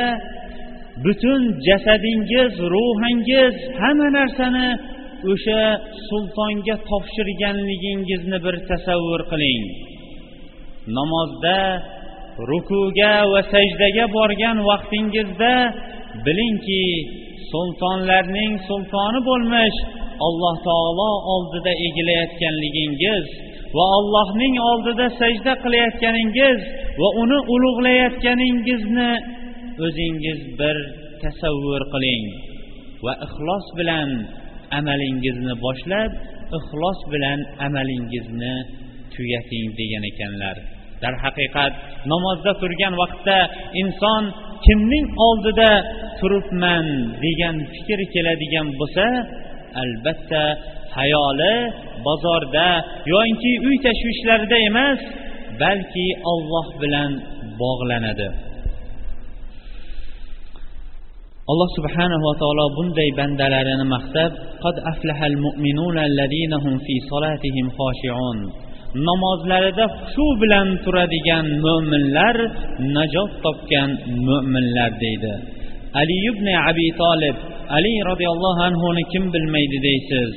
butun 1.04 1.42
jasadingiz 1.66 2.52
ruhingiz 2.74 3.54
hamma 3.82 4.08
narsani 4.18 4.68
o'sha 5.32 5.62
sultonga 6.08 6.76
topshirganligingizni 6.88 8.38
bir 8.44 8.56
tasavvur 8.70 9.22
qiling. 9.30 9.64
Namozda 10.98 11.58
rukuga 12.50 13.14
va 13.32 13.40
sajdaga 13.52 14.04
borgan 14.16 14.56
vaqtingizda 14.70 15.54
bilingki 16.24 16.84
sultonlarning 17.50 18.52
sultoni 18.68 19.20
bo'lmish 19.28 19.78
alloh 20.26 20.54
taolo 20.68 21.10
oldida 21.34 21.72
egilayotganligingiz 21.86 23.26
va 23.76 23.84
allohning 23.98 24.54
oldida 24.70 25.06
sajda 25.20 25.52
qilayotganingiz 25.64 26.58
va 27.00 27.08
uni 27.22 27.38
ulug'layotganingizni 27.54 29.12
o'zingiz 29.86 30.40
bir 30.60 30.76
tasavvur 31.22 31.82
qiling 31.94 32.24
va 33.04 33.12
ixlos 33.26 33.66
bilan 33.78 34.10
amalingizni 34.78 35.54
boshlab 35.64 36.10
ixlos 36.58 37.00
bilan 37.12 37.38
amalingizni 37.66 38.54
tugating 39.14 39.66
degan 39.80 40.04
ekanlar. 40.12 40.56
Darhaqiqat 41.02 41.72
namozda 42.12 42.52
turgan 42.62 42.94
vaqtda 43.02 43.38
inson 43.82 44.22
kimning 44.66 45.06
oldida 45.28 45.70
turibman 46.20 46.86
degan 47.24 47.56
fikr 47.74 48.00
keladigan 48.14 48.66
bo'lsa 48.80 49.06
albatta 49.82 50.42
hayoli 50.96 51.54
bozorda 52.06 52.68
yoinki 53.12 53.52
uy 53.66 53.76
tashvishlarida 53.86 54.56
emas 54.70 55.00
balki 55.62 56.06
olloh 56.32 56.66
bilan 56.82 57.10
bog'lanadi. 57.60 58.28
Alloh 61.50 61.70
subhanahu 61.78 62.22
va 62.28 62.34
taolo 62.42 62.64
bunday 62.78 63.08
bandalarini 63.20 63.86
maqtab 63.94 64.32
qad 64.64 64.76
aflahal 64.92 65.36
mu'minuna 65.46 66.00
allazina 66.08 66.56
hum 66.64 66.74
fi 66.86 66.94
solatihim 67.10 67.66
xoshi'un 67.78 68.38
namozlarida 69.08 69.84
xushu 69.94 70.26
bilan 70.42 70.68
turadigan 70.84 71.46
mo'minlar 71.64 72.36
najot 72.96 73.30
topgan 73.44 73.90
mo'minlar 74.28 74.90
deydi. 75.04 75.34
Ali 76.00 76.16
ibn 76.30 76.46
abi 76.70 76.88
tolib 77.02 77.36
ali 77.76 77.92
roziyallohu 78.10 78.60
anhuni 78.68 79.02
kim 79.12 79.24
bilmaydi 79.34 79.78
deysiz? 79.88 80.30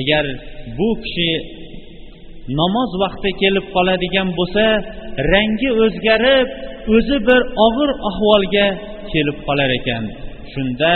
Agar 0.00 0.24
bu 0.78 0.88
kishi 1.02 1.30
namoz 2.60 2.90
vaqti 3.02 3.30
kelib 3.42 3.66
qoladigan 3.74 4.28
bo'lsa 4.38 4.64
rangi 5.32 5.70
o'zgarib 5.84 6.48
o'zi 6.94 7.16
bir 7.28 7.40
og'ir 7.66 7.90
ahvolga 8.10 8.66
kelib 9.12 9.38
qolar 9.46 9.70
ekan. 9.78 10.04
Shunda 10.52 10.94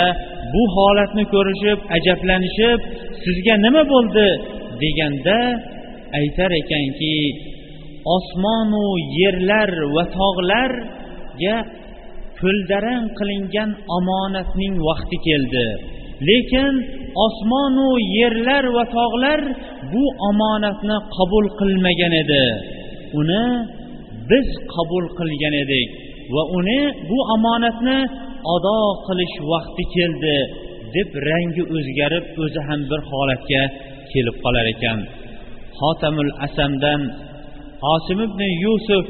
bu 0.52 0.62
holatni 0.76 1.24
ko'rishib 1.34 1.78
ajablanishib 1.96 2.80
sizga 3.22 3.54
nima 3.64 3.82
bo'ldi? 3.94 4.28
deganda 4.82 5.38
aytar 6.18 6.50
ekanki 6.62 7.16
osmonu 8.16 8.86
yerlar 9.20 9.70
va 9.94 10.04
tog'larga 10.18 11.56
ko'ldarang 12.42 13.04
qilingan 13.18 13.70
omonatning 13.96 14.74
vaqti 14.88 15.16
keldi. 15.26 15.66
Lekin 16.28 16.74
osmonu 17.26 17.88
yerlar 18.18 18.64
va 18.76 18.84
tog'lar 18.96 19.40
bu 19.92 20.04
omonatni 20.30 20.96
qabul 21.16 21.46
qilmagan 21.58 22.12
edi. 22.22 22.46
Uni 23.20 23.44
biz 24.30 24.48
qabul 24.74 25.04
qilgan 25.18 25.54
edik 25.64 25.88
va 26.34 26.42
uni 26.58 26.80
bu 27.08 27.18
omonatni 27.36 27.98
ado 28.54 28.80
qilish 29.06 29.36
vaqti 29.52 29.84
keldi 29.94 30.36
deb 30.94 31.08
rangi 31.28 31.62
o'zgarib 31.76 32.24
o'zi 32.42 32.60
ham 32.68 32.80
bir 32.90 33.00
holatga 33.10 33.62
kelib 34.12 34.36
qolar 34.44 34.66
ekan. 34.74 34.98
Xotamul 35.78 36.32
asamdan 36.46 37.00
hosim 37.84 38.18
ibn 38.26 38.40
yusuf 38.64 39.06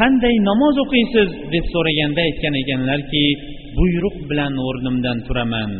qanday 0.00 0.34
namoz 0.48 0.76
o'qiysiz? 0.84 1.28
deb 1.54 1.64
so'raganda 1.72 2.20
aytgan 2.28 2.54
ekanlarki 2.62 3.24
buyruq 3.78 4.16
bilan 4.30 4.52
o'rnimdan 4.68 5.18
turaman 5.26 5.70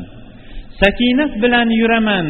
sakinat 0.80 1.32
bilan 1.42 1.68
yuraman 1.80 2.26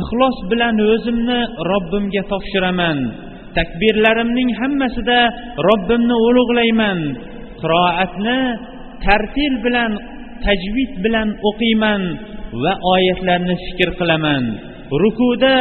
ixlos 0.00 0.36
bilan 0.50 0.76
o'zimni 0.92 1.40
robbimga 1.70 2.22
topshiraman 2.32 2.98
takbirlarimning 3.56 4.50
hammasida 4.60 5.20
robbimni 5.68 6.16
ulug'layman 6.28 6.98
qiroatni 7.60 8.38
tartil 9.04 9.54
bilan 9.66 9.92
tajvid 10.46 10.92
bilan 11.04 11.28
o'qiyman 11.48 12.02
va 12.62 12.72
oyatlarni 12.94 13.54
fikr 13.66 13.88
qilaman. 14.00 14.44
Rukuda 15.02 15.56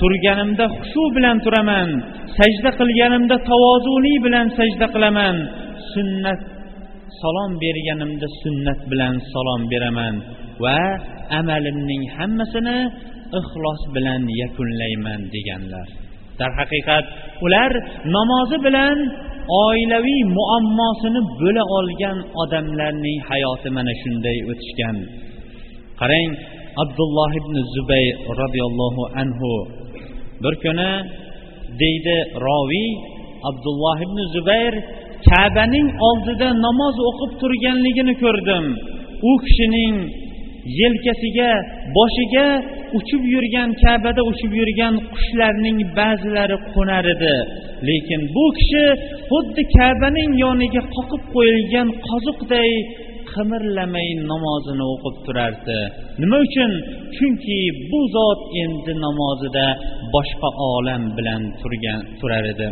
turganimda 0.00 0.66
xushu 0.76 1.04
bilan 1.16 1.36
turaman. 1.44 1.88
Sajda 2.38 2.70
qilganimda 2.80 3.36
tavozuli 3.48 4.14
bilan 4.24 4.46
sajda 4.58 4.86
qilaman. 4.94 5.36
Sunnat 5.92 6.40
salom 7.20 7.52
berganimda 7.62 8.28
sunnat 8.42 8.80
bilan 8.90 9.14
salom 9.32 9.62
beraman 9.72 10.14
va 10.62 10.80
amalimning 11.40 12.02
hammasini 12.16 12.78
ixlos 13.40 13.82
bilan 13.94 14.22
yakunlayman 14.42 15.20
deganlar. 15.34 15.88
Darhaqiqat 16.40 17.04
ular 17.44 17.72
namozi 18.16 18.58
bilan 18.66 18.98
oilaviy 19.66 20.22
muammosini 20.38 21.20
bo'la 21.40 21.64
olgan 21.78 22.18
odamlarning 22.42 23.18
hayoti 23.30 23.68
mana 23.76 23.92
shunday 24.02 24.38
o'tishgan. 24.50 24.96
Qarang 26.00 26.30
abdulloh 26.82 27.30
ibn 27.40 27.54
zubayr 27.74 28.14
roziyallohu 28.40 29.02
anhu. 29.22 29.52
Bir 30.42 30.54
kuni 30.64 30.92
deydi 31.80 32.16
roviy 32.46 32.90
abdulloh 33.50 33.98
ibn 34.06 34.18
zubayr 34.34 34.74
kabaning 35.30 35.88
oldida 36.08 36.48
namoz 36.66 36.96
o'qib 37.08 37.32
turganligini 37.40 38.14
ko'rdim. 38.22 38.64
U 39.30 39.32
kishining 39.44 39.94
yelkasiga 40.80 41.50
boshiga 41.96 42.46
uchib 42.98 43.22
yurgan 43.34 43.70
kabada 43.82 44.22
uchib 44.30 44.52
yurgan 44.60 44.94
qushlarning 45.14 45.78
ba'zilari 45.98 46.56
qo'nar 46.74 47.04
edi. 47.14 47.36
Lekin 47.88 48.20
bu 48.34 48.44
kishi 48.58 48.84
xuddi 49.30 49.62
kabaning 49.76 50.30
yoniga 50.44 50.82
qoqib 50.96 51.22
qo'yilgan 51.34 51.88
qoziqday 52.08 52.70
qimirlamay 53.32 54.08
namozini 54.30 54.84
o'qib 54.94 55.16
turardi. 55.26 55.80
Nima 56.20 56.38
uchun? 56.46 56.72
Chunki 57.16 57.58
bu 57.90 58.00
zot 58.14 58.40
endi 58.62 58.92
namozida 59.04 59.66
boshqa 60.14 60.48
olam 60.72 61.02
bilan 61.16 61.42
turgan 61.60 62.00
turar 62.20 62.44
edi. 62.52 62.68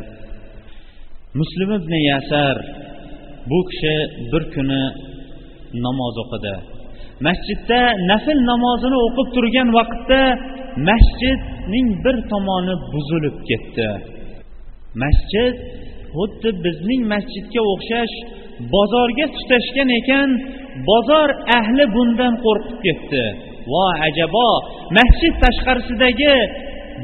Muslim 1.41 1.69
ibn 1.79 1.93
yasar 2.11 2.57
bu 3.51 3.59
kishi 3.69 3.97
bir 4.31 4.43
kuni 4.55 4.83
namoz 5.85 6.17
o'qidi. 6.23 6.55
Masjidda 7.27 7.81
nafl 8.11 8.39
namozini 8.51 8.99
o'qib 9.07 9.29
turgan 9.37 9.69
vaqtda 9.79 10.21
masjidning 10.89 11.89
bir 12.05 12.17
tomoni 12.31 12.75
buzilib 12.93 13.37
ketdi. 13.49 13.89
Masjid 15.03 15.55
xuddi 16.17 16.51
bizning 16.65 17.03
masjidga 17.13 17.61
o'xshash 17.73 18.17
bozorga 18.75 19.27
tutashgan 19.35 19.89
ekan 20.01 20.29
bozor 20.89 21.29
ahli 21.59 21.85
bundan 21.95 22.35
qo'rqib 22.45 22.79
ketdi. 22.85 23.25
Vo 23.73 23.87
ajabo 24.07 24.51
masjid 24.99 25.35
tashqarisidagi 25.43 26.37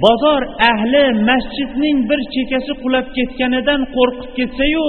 bozor 0.04 0.42
ahli 0.70 1.04
masjidning 1.30 1.98
bir 2.08 2.20
chekkasi 2.34 2.72
qulab 2.82 3.06
ketganidan 3.16 3.80
qo'rqib 3.96 4.30
ketsayu 4.38 4.86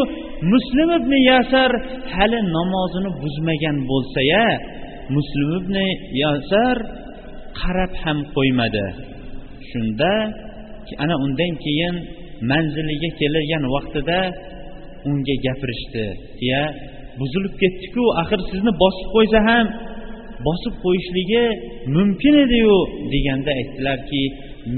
muslim 0.51 0.89
ibn 0.99 1.13
yasar 1.31 1.71
hali 2.13 2.39
namozini 2.57 3.11
buzmagan 3.21 3.77
bo'lsa 3.89 4.19
ya 4.33 4.47
muslim 5.15 5.49
ibn 5.59 5.75
yasar 6.23 6.77
qarab 7.59 7.93
ham 8.03 8.17
qo'ymadi. 8.35 8.87
Shunda 9.69 10.13
ana 11.03 11.15
undan 11.25 11.53
keyin 11.65 11.95
manziliga 12.51 13.09
kelgan 13.19 13.63
vaqtida 13.75 14.19
unga 15.09 15.35
gapirishdi. 15.45 16.05
Iya 16.45 16.63
buzilib 17.19 17.53
ketdiku 17.61 18.03
axir 18.21 18.39
sizni 18.51 18.71
bosib 18.83 19.07
qo'ysa 19.15 19.39
ham 19.49 19.65
bosib 20.47 20.73
qo'yishligi 20.83 21.43
mumkin 21.95 22.35
ediyu 22.45 22.75
deganda 23.13 23.51
aytdilarki 23.59 24.23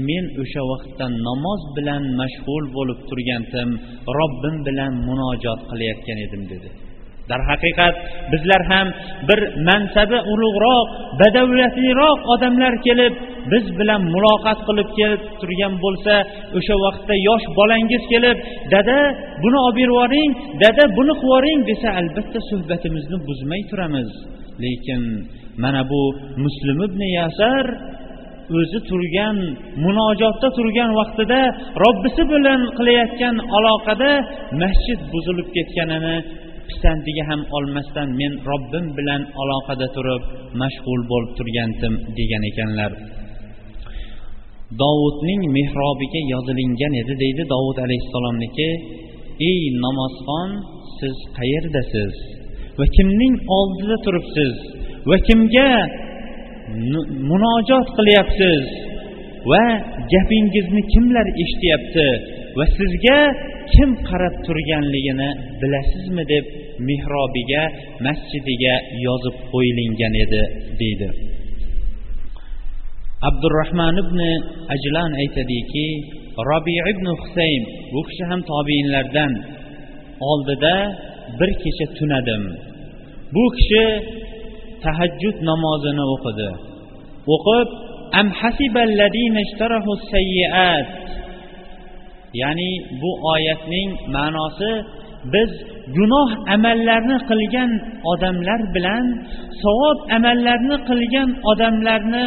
men 0.08 0.24
o'sha 0.42 0.62
vaqtda 0.72 1.06
namoz 1.28 1.62
bilan 1.76 2.02
mashg'ul 2.20 2.64
bo'lib 2.76 3.00
turgandim 3.08 3.70
robbim 4.18 4.56
bilan 4.68 4.92
munojot 5.08 5.60
qilayotgan 5.70 6.18
edim 6.26 6.42
dedi. 6.52 6.68
Darhaqiqat 7.30 7.94
bizlar 8.32 8.62
ham 8.70 8.86
bir 9.28 9.40
mansabi 9.68 10.18
ulug'roq 10.32 10.86
badavlatliroq 11.20 12.18
odamlar 12.34 12.74
kelib 12.86 13.14
biz 13.52 13.64
bilan 13.78 14.02
muloqot 14.14 14.58
qilib 14.68 14.88
kelib 14.98 15.22
turgan 15.40 15.74
bo'lsa 15.84 16.14
o'sha 16.58 16.74
vaqtda 16.84 17.14
yosh 17.28 17.46
bolangiz 17.58 18.02
kelib 18.12 18.36
dada 18.74 18.98
buni 19.42 19.58
olib 19.66 19.78
yuboring 19.84 20.30
dada 20.62 20.84
buni 20.98 21.14
qilib 21.20 21.24
yuboring 21.26 21.60
desa 21.70 21.88
albatta 22.00 22.38
suhbatimizni 22.50 23.16
buzmay 23.28 23.62
turamiz. 23.70 24.10
Lekin 24.64 25.02
mana 25.62 25.82
bu 25.90 26.02
muslim 26.44 26.78
ibn 26.86 27.00
yasar 27.18 27.64
o'zi 28.58 28.78
turgan 28.88 29.36
munojotda 29.84 30.48
turgan 30.56 30.90
vaqtida 31.00 31.40
robbisi 31.84 32.22
bilan 32.32 32.60
qilayotgan 32.78 33.36
aloqada 33.56 34.10
masjid 34.62 35.00
buzilib 35.12 35.48
ketganini 35.56 36.16
pisandiga 36.70 37.24
ham 37.30 37.42
olmasdan 37.56 38.08
men 38.20 38.32
robbim 38.50 38.86
bilan 38.98 39.22
aloqada 39.42 39.88
turib 39.96 40.22
mashg'ul 40.60 41.02
bo'lib 41.10 41.30
turgandim 41.38 41.94
degan 42.18 42.42
ekanlar. 42.50 42.92
Dovudning 44.80 45.42
mehrobiga 45.56 46.20
yozilingan 46.32 46.92
edi 47.02 47.14
deydi 47.22 47.42
dovud 47.54 47.78
alayhissalomniki. 47.84 48.70
Ey 49.50 49.60
namozxon 49.84 50.50
siz 50.98 51.16
qayerdasiz? 51.38 52.14
Va 52.78 52.86
kimning 52.96 53.34
oldida 53.58 53.96
turibsiz? 54.04 54.54
Va 55.08 55.16
kimga 55.28 55.70
munojot 57.30 57.88
qilyapsiz? 57.98 58.64
Va 59.50 59.64
gapingizni 60.12 60.82
kimlar 60.92 61.26
eshityapti? 61.42 62.08
Va 62.58 62.64
sizga 62.78 63.18
kim 63.72 63.90
qarab 64.08 64.34
turganligini 64.46 65.30
bilasizmi 65.60 66.24
deb 66.32 66.44
mehrobiga 66.88 67.62
masjidiga 68.06 68.74
yozib 69.06 69.36
qo'yilingan 69.52 70.14
edi 70.24 70.42
deydi. 70.80 71.08
Abdurahmon 73.28 73.96
ibn 74.04 74.20
ajlan 74.74 75.10
aytadiki 75.22 75.86
robi 76.50 76.76
ibn 76.92 77.06
husayn 77.20 77.62
bu 77.92 78.00
kishi 78.08 78.24
ham 78.30 78.40
tobiinlardan 78.52 79.32
oldida 80.30 80.76
bir 81.38 81.50
kecha 81.62 81.86
tunadim. 81.98 82.44
Bu 83.34 83.44
kishi 83.56 83.84
tahajjud 84.84 85.36
namozini 85.50 86.04
o'qidi. 86.14 86.50
O'qib 87.34 87.68
am 88.20 88.28
ya'ni 92.40 92.70
bu 93.00 93.10
oyatning 93.32 93.90
ma'nosi 94.16 94.72
biz 95.34 95.50
gunoh 95.96 96.30
amallarni 96.54 97.16
qilgan 97.30 97.70
odamlar 98.12 98.60
bilan 98.74 99.04
savob 99.62 99.98
amallarni 100.16 100.76
qilgan 100.88 101.28
odamlarni 101.50 102.24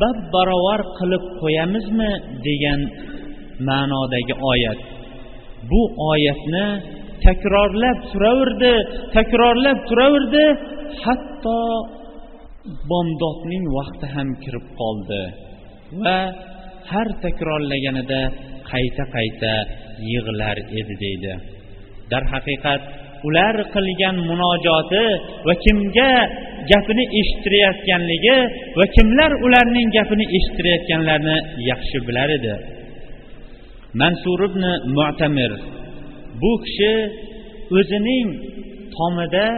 bab 0.00 0.18
barobar 0.34 0.80
qilib 0.98 1.24
qo'yamizmi 1.42 2.10
degan 2.46 2.80
ma'nodagi 3.68 4.34
oyat. 4.52 4.80
Bu 5.70 5.82
oyatni 6.10 6.66
takrorlab 7.26 7.98
turaverdi 8.12 8.74
takrorlab 9.16 9.78
turaverdi 9.88 10.44
hatto 11.02 11.58
bomdodning 12.90 13.64
vaqti 13.76 14.06
ham 14.14 14.28
kirib 14.42 14.66
qoldi 14.80 15.22
va 16.04 16.18
har 16.90 17.08
takrorlaganida 17.24 18.20
qayta 18.72 19.04
qayta 19.16 19.52
yig'lar 20.12 20.56
edi 20.80 20.94
deydi. 21.04 21.32
Darhaqiqat 22.12 22.82
ular 23.28 23.56
qilgan 23.74 24.16
munojoti 24.28 25.04
va 25.46 25.54
kimga 25.64 26.12
gapini 26.70 27.04
eshittirayotganligi 27.20 28.38
va 28.78 28.84
kimlar 28.96 29.30
ularning 29.46 29.88
gapini 29.96 30.26
eshittirayotganlarini 30.36 31.36
yaxshi 31.70 31.98
bilar 32.08 32.28
edi. 32.38 32.54
Mansur 34.00 34.40
ibn 34.48 34.62
mu'tamir 34.96 35.52
bu 36.42 36.52
kishi 36.64 36.94
o'zining 37.78 38.28
tomida 38.96 39.48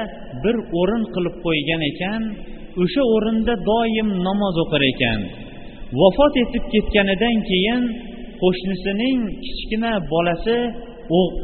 bir 0.42 0.56
o'rin 0.80 1.02
qilib 1.14 1.36
qo'ygan 1.44 1.82
ekan 1.90 2.22
o'sha 2.82 3.02
o'rinda 3.14 3.54
doim 3.70 4.08
namoz 4.26 4.56
o'qir 4.64 4.82
ekan. 4.92 5.20
Vafot 6.00 6.34
etib 6.44 6.64
ketganidan 6.74 7.36
keyin 7.50 7.80
qo'shnisining 8.42 9.18
kichkina 9.44 9.92
bolasi 10.12 10.58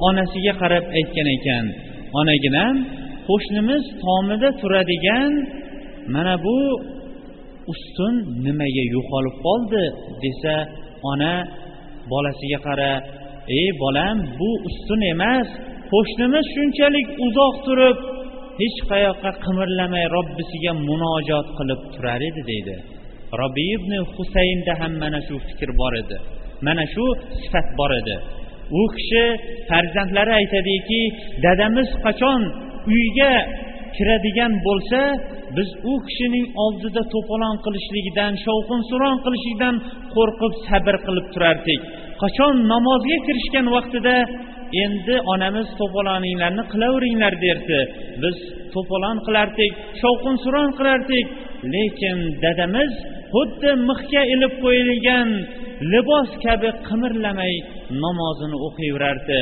onasiga 0.09 0.53
qarab 0.63 0.85
aytgan 0.99 1.29
ekan 1.37 1.65
onaginam 2.21 2.75
qo'shnimiz 3.29 3.85
tomida 4.03 4.49
turadigan 4.61 5.33
mana 6.15 6.35
bu 6.45 6.59
ustun 7.73 8.15
nimaga 8.45 8.85
yo'qolib 8.95 9.37
qoldi? 9.47 9.85
desa 10.23 10.55
ona 11.13 11.35
bolasiga 12.13 12.59
qara 12.67 12.93
ey 13.59 13.69
bolam 13.83 14.17
bu 14.39 14.51
ustun 14.69 15.01
emas 15.15 15.49
qo'shnimiz 15.93 16.47
shunchalik 16.55 17.09
uzoq 17.27 17.55
turib 17.67 17.99
hech 18.61 18.79
qayoqqa 18.91 19.31
qimirlamay 19.45 20.05
robbisiga 20.17 20.73
munojot 20.89 21.49
qilib 21.59 21.81
turar 21.95 22.21
edi 22.31 22.43
deydi. 22.51 22.77
Robi 23.41 23.65
ibn 23.77 23.93
husaynda 24.15 24.73
ham 24.81 24.93
mana 25.03 25.19
shu 25.27 25.35
fikr 25.49 25.71
bor 25.81 25.95
edi. 26.03 26.19
Mana 26.67 26.85
shu 26.95 27.05
sifat 27.41 27.67
bor 27.79 27.91
edi. 28.01 28.17
U 28.81 28.83
kishi 28.97 29.25
farzandlari 29.69 30.33
aytadiki 30.41 31.03
dadamiz 31.45 31.89
qachon 32.05 32.41
uyga 32.95 33.35
kiradigan 33.97 34.53
bo'lsa 34.67 35.01
biz 35.57 35.69
u 35.91 35.93
kishining 36.07 36.47
oldida 36.65 37.03
to'polon 37.15 37.57
qilishligidan 37.65 38.33
shovqin 38.45 38.81
suron 38.91 39.17
qilishlikdan 39.25 39.75
qo'rqib 40.15 40.53
sabr 40.69 40.95
qilib 41.07 41.27
turardik. 41.35 41.81
Qachon 42.23 42.55
namozga 42.73 43.19
kirishgan 43.27 43.67
vaqtida 43.77 44.17
endi 44.85 45.15
onamiz 45.33 45.69
to'poloninglarni 45.81 46.65
qilaveringlar 46.73 47.35
derdi. 47.45 47.81
Biz 48.23 48.37
to'polon 48.75 49.17
qilardik 49.27 49.73
shovqin 50.03 50.37
suron 50.45 50.71
qilardik 50.79 51.27
lekin 51.75 52.19
dadamiz 52.45 52.93
xuddi 53.35 53.71
mixga 53.89 54.23
ilib 54.35 54.55
qo'yilgan 54.65 55.29
libos 55.93 56.31
kabi 56.45 56.71
qimirlamay 56.89 57.55
namozini 58.05 58.57
o'qiyverardi 58.67 59.41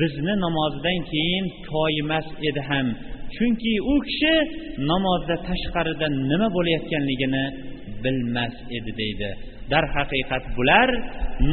bizni 0.00 0.34
namozidan 0.44 0.98
keyin 1.12 1.44
koyimas 1.72 2.26
edi 2.48 2.62
ham. 2.68 2.86
Chunki 3.34 3.74
u 3.92 3.94
kishi 4.06 4.34
namozda 4.90 5.36
tashqarida 5.48 6.06
nima 6.30 6.48
bo'layotganligini 6.56 7.44
bilmas 8.04 8.54
edi 8.76 8.92
deydi. 9.00 9.30
Darhaqiqat 9.72 10.44
bular 10.56 10.88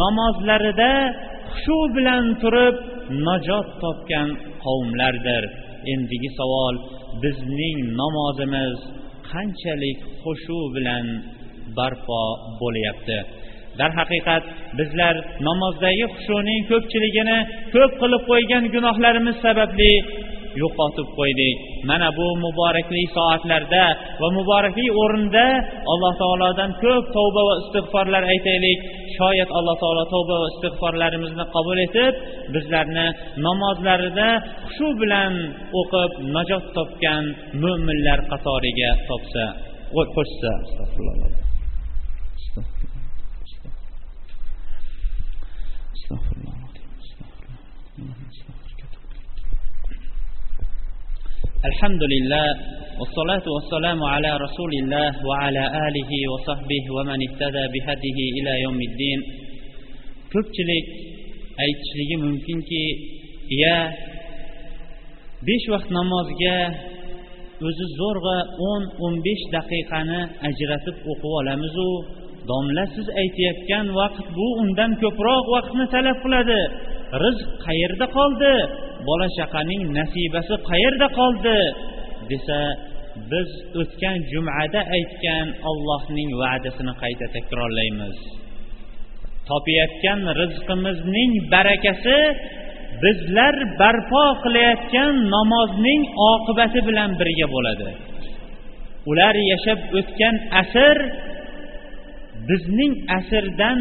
namozlarida 0.02 0.92
xushu 1.54 1.80
bilan 1.96 2.26
turib 2.42 2.76
najot 3.28 3.68
topgan 3.84 4.30
qavmlardir. 4.64 5.44
Endigi 5.94 6.30
savol 6.40 6.76
bizning 7.24 7.78
namozimiz 8.02 8.76
qanchalik 9.32 10.00
xushu 10.24 10.60
bilan 10.76 11.06
barpo 11.78 12.24
bo'lyapti? 12.62 13.18
Darhaqiqat 13.80 14.44
bizlar 14.80 15.16
namozdagi 15.48 16.06
xushuning 16.14 16.62
ko'pchiligini 16.72 17.38
ko'p 17.74 17.92
qilib 18.02 18.22
qo'ygan 18.32 18.64
gunohlarimiz 18.76 19.38
sababli 19.46 19.94
yo'qotib 20.62 21.08
qo'ydik. 21.18 21.58
Mana 21.90 22.08
bu 22.18 22.28
muborakli 22.46 23.04
soatlarda 23.16 23.86
va 24.22 24.28
muborakli 24.38 24.88
o'rinda 25.02 25.46
alloh 25.94 26.14
taolodan 26.22 26.72
ko'p 26.84 27.06
tavba 27.18 27.42
va 27.50 27.56
istig'forlar 27.64 28.24
aytaylik. 28.34 28.80
Shoyat 29.18 29.50
alloh 29.58 29.76
taolo 29.84 30.04
tavba 30.14 30.36
va 30.42 30.48
istig'forlarimizni 30.54 31.46
qabul 31.56 31.78
etib 31.88 32.14
bizlarni 32.54 33.08
namozlarida 33.48 34.30
shu 34.76 34.88
bilan 35.02 35.34
o'qib 35.80 36.12
najot 36.36 36.66
topgan 36.78 37.24
mo'minlar 37.64 38.20
qatoriga 38.32 38.90
topsa 39.10 39.46
qo'shsa. 40.16 40.52
Alhamdulillah 51.70 52.48
va 53.00 53.06
salatu 53.16 53.50
ala 54.16 54.32
rasulillah 54.46 55.08
va 55.24 55.36
ala 55.48 55.64
alihi 55.88 56.18
va 56.32 56.38
sahbihi 56.50 56.88
va 56.96 57.04
man 57.10 57.20
ihtada 57.28 57.64
bihadihi 57.74 58.24
ila 58.40 58.54
yawmiddin. 58.66 59.20
Ko'pchilik 60.34 60.86
aytishligi 61.64 62.16
mumkinki, 62.26 62.86
ya 63.64 63.78
besh 65.48 65.66
vaqt 65.74 65.90
namozga 65.98 66.58
o'zi 67.68 67.86
zo'rg'a 68.00 68.38
o'n 68.70 68.84
o'n 69.06 69.16
besh 69.26 69.44
daqiqani 69.56 70.20
ajratib 70.50 70.96
o'qib 71.12 71.32
olamizu 71.40 71.90
domla 72.50 72.86
siz 72.96 73.08
aytayotgan 73.22 73.86
vaqt 74.00 74.26
bu 74.38 74.48
undan 74.64 74.92
ko'proq 75.04 75.46
vaqtni 75.56 75.86
talab 75.96 76.18
qiladi. 76.24 76.62
Rizq 77.24 77.48
qayerda 77.66 78.06
qoldi? 78.18 78.54
Bola 79.08 79.28
chaqaning 79.38 79.82
nasibasi 79.98 80.56
qayerda 80.70 81.08
qoldi? 81.20 81.60
Desa 82.32 82.60
biz 83.32 83.50
o'tgan 83.82 84.18
jumada 84.32 84.82
aytgan 84.98 85.48
ollohning 85.70 86.30
va'dasini 86.42 86.94
qayta 87.04 87.26
takrorlaymiz. 87.36 88.18
Topayotgan 89.50 90.20
rizqimizning 90.42 91.32
barakasi 91.54 92.20
bizlar 93.04 93.56
barpo 93.82 94.26
qilayotgan 94.44 95.14
namozning 95.36 96.02
oqibati 96.32 96.80
bilan 96.88 97.10
birga 97.20 97.48
bo'ladi. 97.56 97.90
Ular 99.12 99.36
yashab 99.52 99.80
o'tgan 100.00 100.36
asr 100.62 100.98
bizning 102.50 102.94
asrdan 103.18 103.80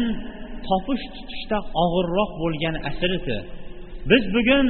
topish 0.67 1.05
tutishda 1.15 1.57
og'irroq 1.83 2.31
bo'lgan 2.41 2.75
asr 2.89 3.11
edi 3.19 3.37
biz 4.09 4.23
bugun 4.35 4.67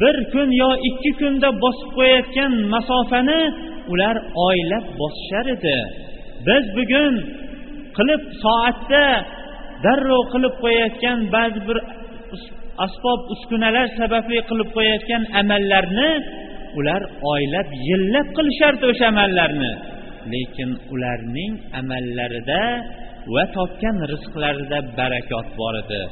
bir 0.00 0.16
kun 0.32 0.48
yo 0.62 0.70
ikki 0.88 1.10
kunda 1.20 1.48
bosib 1.64 1.90
qo'yayotgan 1.98 2.52
masofani 2.74 3.40
ular 3.92 4.16
oylab 4.46 4.84
bosishar 5.00 5.46
edi. 5.56 5.76
Biz 6.46 6.64
bugun 6.76 7.14
qilib 7.96 8.22
soatda 8.42 9.04
darrov 9.84 10.22
qilib 10.32 10.54
qo'yayotgan 10.62 11.18
ba'zi 11.34 11.60
bir 11.68 11.78
asbob 12.84 13.20
uskunalar 13.34 13.86
sababli 14.00 14.38
qilib 14.50 14.68
qo'yayotgan 14.76 15.22
amallarni 15.40 16.10
ular 16.78 17.02
oylab 17.32 17.68
yillab 17.88 18.28
qilishardi 18.36 18.84
o'sha 18.92 19.06
amallarni. 19.12 19.72
Lekin 20.32 20.70
ularning 20.94 21.52
amallarida 21.80 22.62
va 23.34 23.44
topgan 23.56 23.96
rizqlarida 24.12 24.78
barakot 24.98 25.46
bor 25.58 25.74
edi. 25.82 26.02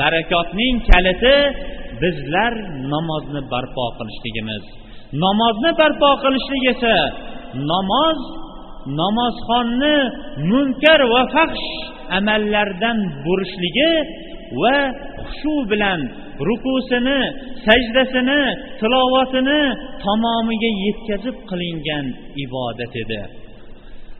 Barakotning 0.00 0.76
kaliti 0.90 1.36
bizlar 2.02 2.52
namozni 2.92 3.40
barpo 3.52 3.86
qilishligimiz. 3.98 4.64
Namozni 5.24 5.70
barpo 5.80 6.10
qilishlik 6.22 6.64
esa 6.74 6.96
namoz 7.72 8.18
namozxonni 9.00 9.96
munkar 10.50 11.00
va 11.12 11.22
faxsh 11.34 11.68
amallardan 12.18 12.98
burishligi 13.24 13.92
va 14.60 14.76
xushu 15.28 15.54
bilan 15.70 16.00
rukusini 16.48 17.20
sajdasini 17.66 18.42
tilovatini 18.80 19.60
tamomiga 20.04 20.70
yetkazib 20.84 21.36
qilingan 21.50 22.06
ibodat 22.44 22.92
edi. 23.02 23.22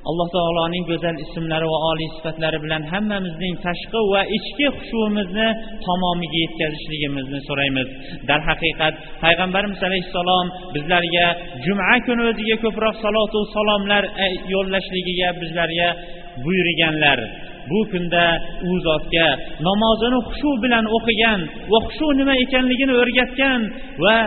Alloh 0.09 0.29
taoloning 0.37 0.85
go'zal 0.91 1.17
ismlari 1.25 1.67
va 1.73 1.79
oliy 1.91 2.09
sifatlari 2.17 2.59
bilan 2.65 2.83
hammamizning 2.93 3.55
tashqi 3.67 4.01
va 4.13 4.23
ichki 4.37 4.67
xushuvimizni 4.77 5.49
tamomiga 5.87 6.39
yetkazishligimizni 6.45 7.41
so'raymiz. 7.49 7.89
Darhaqiqat 8.31 8.95
payg'ambarimiz 9.25 9.81
alayhissalom 9.89 10.47
bizlarga 10.75 11.27
juma 11.67 11.95
kuni 12.07 12.23
o'ziga 12.31 12.57
ko'proq 12.65 12.95
salotu 13.05 13.39
salomlar 13.57 14.05
e, 14.25 14.27
yo'llashligiga 14.55 15.29
bizlarga 15.43 15.89
buyurganlar. 16.45 17.19
bu 17.70 17.80
kunda 17.92 18.26
u 18.70 18.72
zotga 18.88 19.28
namozini 19.68 20.20
xushu 20.28 20.52
bilan 20.64 20.86
o'qigan 20.98 21.40
va 21.72 21.80
xushu 21.86 22.08
nima 22.20 22.34
ekanligini 22.46 22.94
o'rgatgan 23.02 23.62
va 24.04 24.18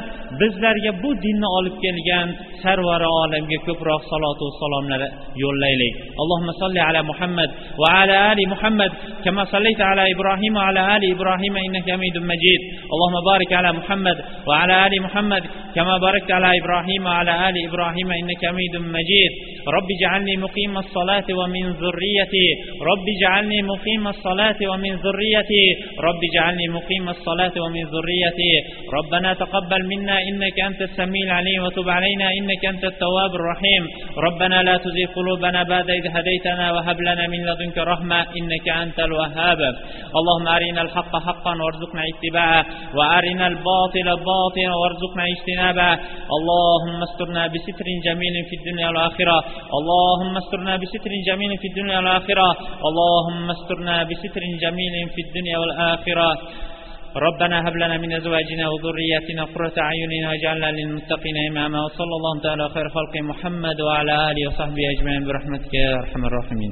bizlarga 0.41 0.93
bu 1.03 1.11
dinni 1.25 1.49
olib 1.59 1.77
kelgan 1.85 2.29
sarvari 2.63 3.09
olamga 3.23 3.59
ko'proq 3.67 4.03
salotu 4.13 4.47
salomlar 4.61 5.01
yo'llaylik 5.43 5.93
allohumma 6.23 6.53
solli 6.63 6.81
ala 6.89 7.01
muhammad 7.11 7.51
va 7.83 7.89
ala 8.01 8.17
ali 8.31 8.45
muhammad 8.55 8.93
kama 9.25 9.43
sallayta 9.55 9.85
ala 9.93 10.05
ibrohim 10.15 10.53
va 10.59 10.65
ala 10.71 10.83
ali 10.95 11.07
ibrohim 11.17 11.55
innaka 11.67 11.91
hamidun 11.97 12.25
majid 12.33 12.61
allohumma 12.93 13.21
barik 13.31 13.51
ala 13.61 13.71
muhammad 13.81 14.19
va 14.49 14.55
ala 14.63 14.75
ali 14.87 14.99
muhammad 15.07 15.43
kama 15.77 15.95
barakta 16.07 16.33
ala 16.39 16.51
ibrohim 16.61 17.03
va 17.09 17.15
ala 17.21 17.33
ali 17.47 17.61
ibrohim 17.69 18.09
innaka 18.23 18.45
hamidun 18.51 18.87
majid 18.97 19.33
رب 19.77 19.89
اجعلني 19.97 20.35
مقيم 20.37 20.79
الصلاة 20.85 21.29
ومن 21.41 21.65
ذريتي 21.83 22.49
رب 22.91 23.07
اجعلني 23.24 23.62
مقيم 23.62 24.08
الصلاة 24.08 24.60
ومن 24.72 24.94
ذريتي. 25.06 25.66
رب 26.08 26.22
اجعلني 26.30 26.68
مقيم 26.68 27.10
الصلاة 27.10 27.56
ومن 27.64 27.84
ذريتي. 27.96 28.54
ربنا 28.98 29.34
تقبل 29.34 29.82
منا 29.88 30.18
إنك 30.30 30.60
أنت 30.60 30.82
السميع 30.82 31.24
العليم 31.26 31.64
وتب 31.64 31.90
علينا 31.90 32.28
إنك 32.38 32.66
أنت 32.66 32.84
التواب 32.84 33.36
الرحيم. 33.36 33.84
ربنا 34.18 34.64
لا 34.64 34.78
تزغ 34.78 35.06
قلوبنا 35.16 35.64
بعد 35.64 35.90
إذ 35.90 36.06
هديتنا 36.16 36.66
وهب 36.74 37.02
لنا 37.02 37.28
من 37.28 37.40
لدنك 37.48 37.78
رحمة 37.78 38.20
إنك 38.40 38.70
أنت 38.70 39.00
الوهاب. 39.00 39.60
اللهم 40.20 40.48
أرنا 40.48 40.82
الحق 40.82 41.14
حقا 41.28 41.54
وارزقنا 41.64 42.04
اتباعه 42.12 42.66
وأرنا 42.98 43.48
الباطل 43.48 44.08
باطلا 44.32 44.74
وارزقنا 44.82 45.24
اجتنابه. 45.34 45.92
اللهم 46.38 47.00
استرنا 47.08 47.48
بستر 47.48 47.88
جميل 48.06 48.36
في 48.50 48.56
الدنيا 48.60 48.88
والآخرة. 48.88 49.38
اللهم 49.80 50.38
استرنا 50.38 50.74
بستر 50.78 51.12
جميل 51.28 51.58
في 51.62 51.68
الدنيا 51.68 51.98
والآخرة. 51.98 52.50
اللهم 52.90 53.13
استرنا 53.56 54.04
بستر 54.04 54.44
جميل 54.64 54.94
في 55.16 55.22
الدنيا 55.26 55.58
والآخرة. 55.58 56.30
ربنا 57.16 57.58
هب 57.68 57.76
لنا 57.76 57.98
من 57.98 58.14
أزواجنا 58.14 58.66
وذرياتنا 58.70 59.44
قرة 59.54 59.76
أعين 59.78 60.26
واجعلنا 60.28 60.70
للمتقين 60.78 61.38
إماما. 61.50 61.80
وصلى 61.86 62.16
الله 62.20 62.34
تعالى 62.44 62.70
خير 62.70 62.90
خلق 62.90 63.14
محمد 63.30 63.82
وعلى 63.82 64.14
آله 64.32 64.44
وصحبه 64.48 64.84
أجمعين 64.94 65.24
برحمتك 65.28 65.74
يا 65.74 65.90
أرحم 66.02 66.26
الراحمين. 66.26 66.72